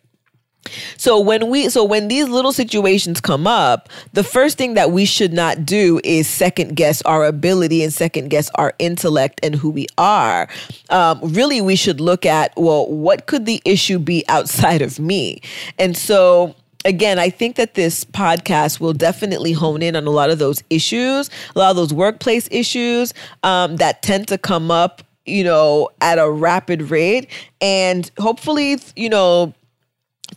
So 0.97 1.19
when 1.19 1.49
we 1.49 1.69
so 1.69 1.83
when 1.83 2.07
these 2.07 2.29
little 2.29 2.53
situations 2.53 3.21
come 3.21 3.47
up, 3.47 3.89
the 4.13 4.23
first 4.23 4.57
thing 4.57 4.73
that 4.75 4.91
we 4.91 5.05
should 5.05 5.33
not 5.33 5.65
do 5.65 5.99
is 6.03 6.27
second 6.27 6.75
guess 6.75 7.01
our 7.03 7.25
ability 7.25 7.83
and 7.83 7.93
second 7.93 8.29
guess 8.29 8.49
our 8.55 8.73
intellect 8.79 9.39
and 9.43 9.55
who 9.55 9.69
we 9.69 9.87
are. 9.97 10.47
Um, 10.89 11.19
really, 11.21 11.61
we 11.61 11.75
should 11.75 11.99
look 11.99 12.25
at 12.25 12.53
well, 12.55 12.89
what 12.89 13.25
could 13.25 13.45
the 13.45 13.61
issue 13.65 13.99
be 13.99 14.23
outside 14.27 14.81
of 14.81 14.99
me? 14.99 15.41
And 15.77 15.97
so 15.97 16.55
again, 16.85 17.19
I 17.19 17.29
think 17.29 17.55
that 17.55 17.75
this 17.75 18.03
podcast 18.03 18.79
will 18.79 18.93
definitely 18.93 19.53
hone 19.53 19.81
in 19.81 19.95
on 19.95 20.05
a 20.05 20.09
lot 20.09 20.29
of 20.29 20.39
those 20.39 20.63
issues, 20.69 21.29
a 21.55 21.59
lot 21.59 21.69
of 21.69 21.75
those 21.75 21.93
workplace 21.93 22.47
issues 22.51 23.13
um, 23.43 23.77
that 23.77 24.01
tend 24.01 24.27
to 24.29 24.37
come 24.37 24.71
up, 24.71 25.01
you 25.25 25.43
know, 25.43 25.89
at 26.01 26.19
a 26.19 26.29
rapid 26.29 26.83
rate. 26.83 27.29
And 27.61 28.09
hopefully, 28.17 28.77
you 28.95 29.09
know, 29.09 29.53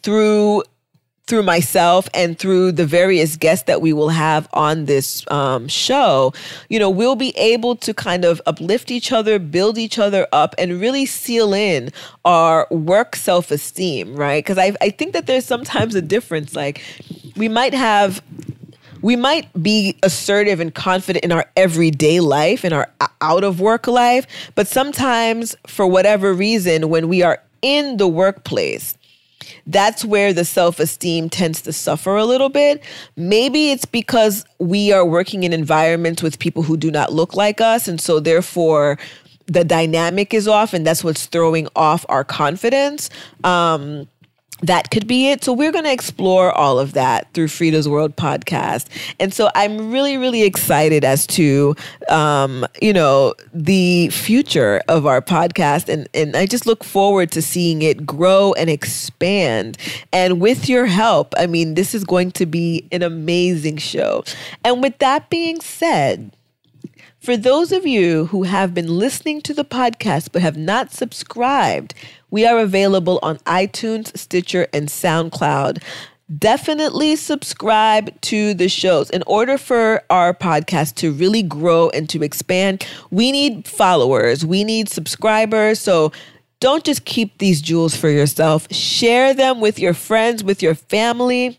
through 0.03 0.63
through 1.27 1.43
myself 1.43 2.09
and 2.15 2.39
through 2.39 2.71
the 2.71 2.87
various 2.87 3.37
guests 3.37 3.65
that 3.65 3.83
we 3.83 3.93
will 3.93 4.11
have 4.11 4.49
on 4.53 4.85
this 4.85 5.29
um, 5.31 5.67
show, 5.67 6.33
you 6.69 6.79
know, 6.79 6.89
we'll 6.89 7.17
be 7.17 7.37
able 7.37 7.75
to 7.75 7.93
kind 7.93 8.25
of 8.25 8.41
uplift 8.47 8.93
each 8.93 9.11
other, 9.11 9.41
build 9.41 9.77
each 9.77 9.99
other 9.99 10.29
up, 10.33 10.55
and 10.57 10.81
really 10.81 11.05
seal 11.05 11.53
in 11.53 11.91
our 12.25 12.69
work 12.71 13.17
self 13.17 13.51
esteem, 13.51 14.15
right? 14.15 14.45
Because 14.45 14.57
I, 14.57 14.77
I 14.81 14.91
think 14.91 15.15
that 15.15 15.27
there's 15.27 15.45
sometimes 15.45 15.97
a 15.97 16.03
difference. 16.03 16.55
Like, 16.55 16.83
we 17.37 17.49
might 17.49 17.75
have 17.75 18.23
we 19.03 19.15
might 19.15 19.49
be 19.63 19.97
assertive 20.03 20.59
and 20.59 20.75
confident 20.75 21.25
in 21.25 21.33
our 21.33 21.47
everyday 21.57 22.21
life, 22.21 22.65
in 22.65 22.73
our 22.73 22.91
out 23.21 23.45
of 23.45 23.61
work 23.61 23.87
life, 23.87 24.27
but 24.55 24.67
sometimes 24.67 25.55
for 25.67 25.87
whatever 25.87 26.33
reason, 26.33 26.89
when 26.89 27.09
we 27.09 27.23
are 27.23 27.43
in 27.63 27.99
the 27.99 28.09
workplace, 28.09 28.97
that's 29.67 30.05
where 30.05 30.33
the 30.33 30.45
self 30.45 30.79
esteem 30.79 31.29
tends 31.29 31.63
to 31.63 31.73
suffer 31.73 32.17
a 32.17 32.25
little 32.25 32.49
bit. 32.49 32.83
Maybe 33.17 33.71
it's 33.71 33.85
because 33.85 34.45
we 34.59 34.93
are 34.93 35.05
working 35.05 35.43
in 35.43 35.53
environments 35.53 36.23
with 36.23 36.39
people 36.39 36.63
who 36.63 36.77
do 36.77 36.91
not 36.91 37.13
look 37.13 37.35
like 37.35 37.61
us. 37.61 37.89
And 37.89 38.01
so, 38.01 38.21
therefore, 38.21 38.99
the 39.47 39.65
dynamic 39.65 40.35
is 40.35 40.49
off, 40.49 40.75
and 40.75 40.87
that's 40.87 41.05
what's 41.05 41.27
throwing 41.27 41.69
off 41.77 42.05
our 42.09 42.25
confidence. 42.25 43.11
Um, 43.45 44.09
that 44.63 44.91
could 44.91 45.07
be 45.07 45.31
it. 45.31 45.45
So 45.45 45.53
we're 45.53 45.73
going 45.73 45.85
to 45.85 45.93
explore 45.93 46.51
all 46.53 46.79
of 46.79 46.95
that 46.95 47.33
through 47.35 47.49
Freeda's 47.49 47.89
World 47.89 48.17
podcast. 48.17 48.87
And 49.21 49.33
so 49.33 49.51
I'm 49.55 49.91
really, 49.93 50.17
really 50.17 50.45
excited 50.45 51.05
as 51.05 51.27
to, 51.29 51.77
um, 52.09 52.67
you 52.81 52.93
know, 52.93 53.35
the 53.53 54.09
future 54.09 54.81
of 54.89 55.07
our 55.07 55.21
podcast. 55.21 55.91
And, 55.91 56.09
and 56.15 56.37
I 56.37 56.47
just 56.47 56.67
look 56.67 56.85
forward 56.85 57.31
to 57.33 57.43
seeing 57.43 57.83
it 57.83 58.07
grow 58.07 58.55
and 58.55 58.71
expand. 58.71 59.77
And 60.13 60.41
with 60.41 60.69
your 60.69 60.87
help, 60.87 61.35
I 61.37 61.47
mean, 61.47 61.75
this 61.75 61.95
is 61.95 62.05
going 62.05 62.33
to 62.33 62.47
be 62.47 62.89
an 62.93 63.03
amazing 63.03 63.77
show. 63.77 64.25
And 64.65 64.83
with 64.83 64.97
that 64.99 65.29
being 65.29 65.61
said, 65.61 66.33
for 67.27 67.37
those 67.37 67.73
of 67.73 67.85
you 67.85 68.27
who 68.27 68.45
have 68.45 68.73
been 68.73 69.01
listening 69.01 69.43
to 69.43 69.53
the 69.53 69.65
podcast 69.65 70.29
but 70.31 70.43
have 70.43 70.57
not 70.57 70.93
subscribed, 70.93 71.93
we 72.31 72.47
are 72.47 72.61
available 72.61 73.19
on 73.21 73.39
iTunes, 73.39 74.17
Stitcher, 74.17 74.69
and 74.73 74.87
SoundCloud. 74.87 75.83
Definitely 76.39 77.17
subscribe 77.17 78.21
to 78.21 78.55
the 78.55 78.69
shows. 78.69 79.11
In 79.11 79.25
order 79.27 79.59
for 79.59 80.05
our 80.09 80.35
podcast 80.35 80.95
to 80.97 81.11
really 81.11 81.43
grow 81.43 81.91
and 81.91 82.09
to 82.11 82.23
expand, 82.23 82.87
we 83.11 83.33
need 83.33 83.67
followers, 83.67 84.47
we 84.47 84.63
need 84.63 84.89
subscribers. 84.89 85.81
So 85.81 86.13
don't 86.61 86.85
just 86.85 87.07
keep 87.07 87.39
these 87.39 87.61
jewels 87.61 87.97
for 87.97 88.09
yourself, 88.09 88.73
share 88.73 89.35
them 89.35 89.61
with 89.61 89.81
your 89.81 89.95
friends, 89.95 90.45
with 90.45 90.63
your 90.63 90.77
family 90.77 91.59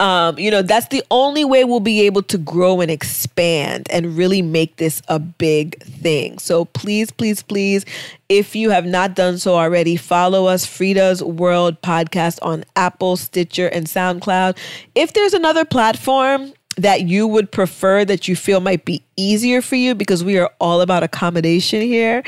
um, 0.00 0.38
you 0.38 0.50
know, 0.50 0.62
that's 0.62 0.88
the 0.88 1.02
only 1.10 1.44
way 1.44 1.64
we'll 1.64 1.80
be 1.80 2.02
able 2.02 2.22
to 2.24 2.38
grow 2.38 2.80
and 2.80 2.90
expand 2.90 3.86
and 3.90 4.16
really 4.16 4.42
make 4.42 4.76
this 4.76 5.02
a 5.08 5.18
big 5.18 5.82
thing. 5.82 6.38
So 6.38 6.66
please, 6.66 7.10
please, 7.10 7.42
please, 7.42 7.84
if 8.28 8.56
you 8.56 8.70
have 8.70 8.86
not 8.86 9.14
done 9.14 9.38
so 9.38 9.54
already, 9.54 9.96
follow 9.96 10.46
us, 10.46 10.64
Freeda's 10.64 11.22
World 11.22 11.80
Podcast 11.82 12.38
on 12.42 12.64
Apple, 12.76 13.16
Stitcher, 13.16 13.68
and 13.68 13.86
SoundCloud. 13.86 14.56
If 14.94 15.12
there's 15.12 15.34
another 15.34 15.64
platform 15.64 16.52
that 16.76 17.02
you 17.02 17.26
would 17.26 17.50
prefer 17.50 18.04
that 18.04 18.28
you 18.28 18.36
feel 18.36 18.60
might 18.60 18.84
be 18.84 19.02
easier 19.16 19.60
for 19.60 19.76
you 19.76 19.94
because 19.94 20.24
we 20.24 20.38
are 20.38 20.50
all 20.60 20.80
about 20.80 21.02
accommodation 21.02 21.82
here, 21.82 22.22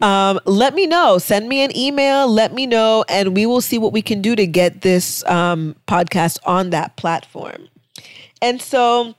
um, 0.00 0.40
let 0.46 0.74
me 0.74 0.86
know. 0.86 1.18
Send 1.18 1.48
me 1.48 1.60
an 1.60 1.76
email, 1.76 2.28
let 2.28 2.52
me 2.52 2.66
know, 2.66 3.04
and 3.08 3.34
we 3.34 3.46
will 3.46 3.60
see 3.60 3.78
what 3.78 3.92
we 3.92 4.02
can 4.02 4.22
do 4.22 4.34
to 4.36 4.46
get 4.46 4.80
this 4.82 5.24
um, 5.26 5.76
podcast 5.86 6.38
on 6.44 6.70
that 6.70 6.96
platform. 6.96 7.68
And 8.42 8.60
so, 8.60 9.14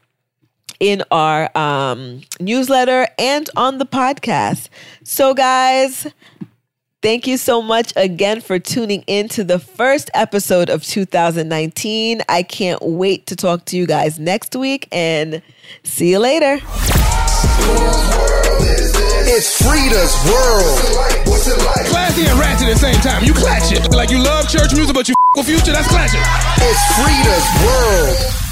in 0.80 1.02
our 1.10 1.54
um, 1.56 2.22
newsletter 2.40 3.06
and 3.18 3.48
on 3.56 3.78
the 3.78 3.86
podcast. 3.86 4.68
So 5.04 5.34
guys 5.34 6.06
Thank 7.02 7.26
you 7.26 7.38
so 7.38 7.62
much 7.62 7.94
again 7.96 8.42
for 8.42 8.58
tuning 8.58 9.04
in 9.06 9.28
to 9.30 9.42
the 9.42 9.58
first 9.58 10.10
episode 10.12 10.68
of 10.68 10.84
2019. 10.84 12.20
I 12.28 12.42
can't 12.42 12.82
wait 12.82 13.26
to 13.28 13.36
talk 13.36 13.64
to 13.66 13.76
you 13.78 13.86
guys 13.86 14.18
next 14.18 14.54
week 14.54 14.86
and 14.92 15.40
see 15.82 16.10
you 16.10 16.18
later. 16.18 16.60
It's 19.32 19.56
Freeda's 19.64 20.12
world. 20.28 20.78
What's 21.26 21.46
it 21.48 21.56
like? 21.64 21.86
Classy 21.86 22.26
and 22.26 22.38
ratchet 22.38 22.68
at 22.68 22.74
the 22.74 22.78
same 22.78 23.00
time. 23.00 23.24
You 23.24 23.32
clatch 23.32 23.72
it. 23.72 23.90
Like 23.94 24.10
you 24.10 24.18
love 24.22 24.50
church 24.50 24.74
music, 24.74 24.94
but 24.94 25.08
you 25.08 25.14
f- 25.14 25.38
with 25.38 25.46
future. 25.46 25.72
That's 25.72 25.88
clashing. 25.88 26.20
It's 26.20 26.82
Freeda's 27.00 27.46
world. 27.64 28.49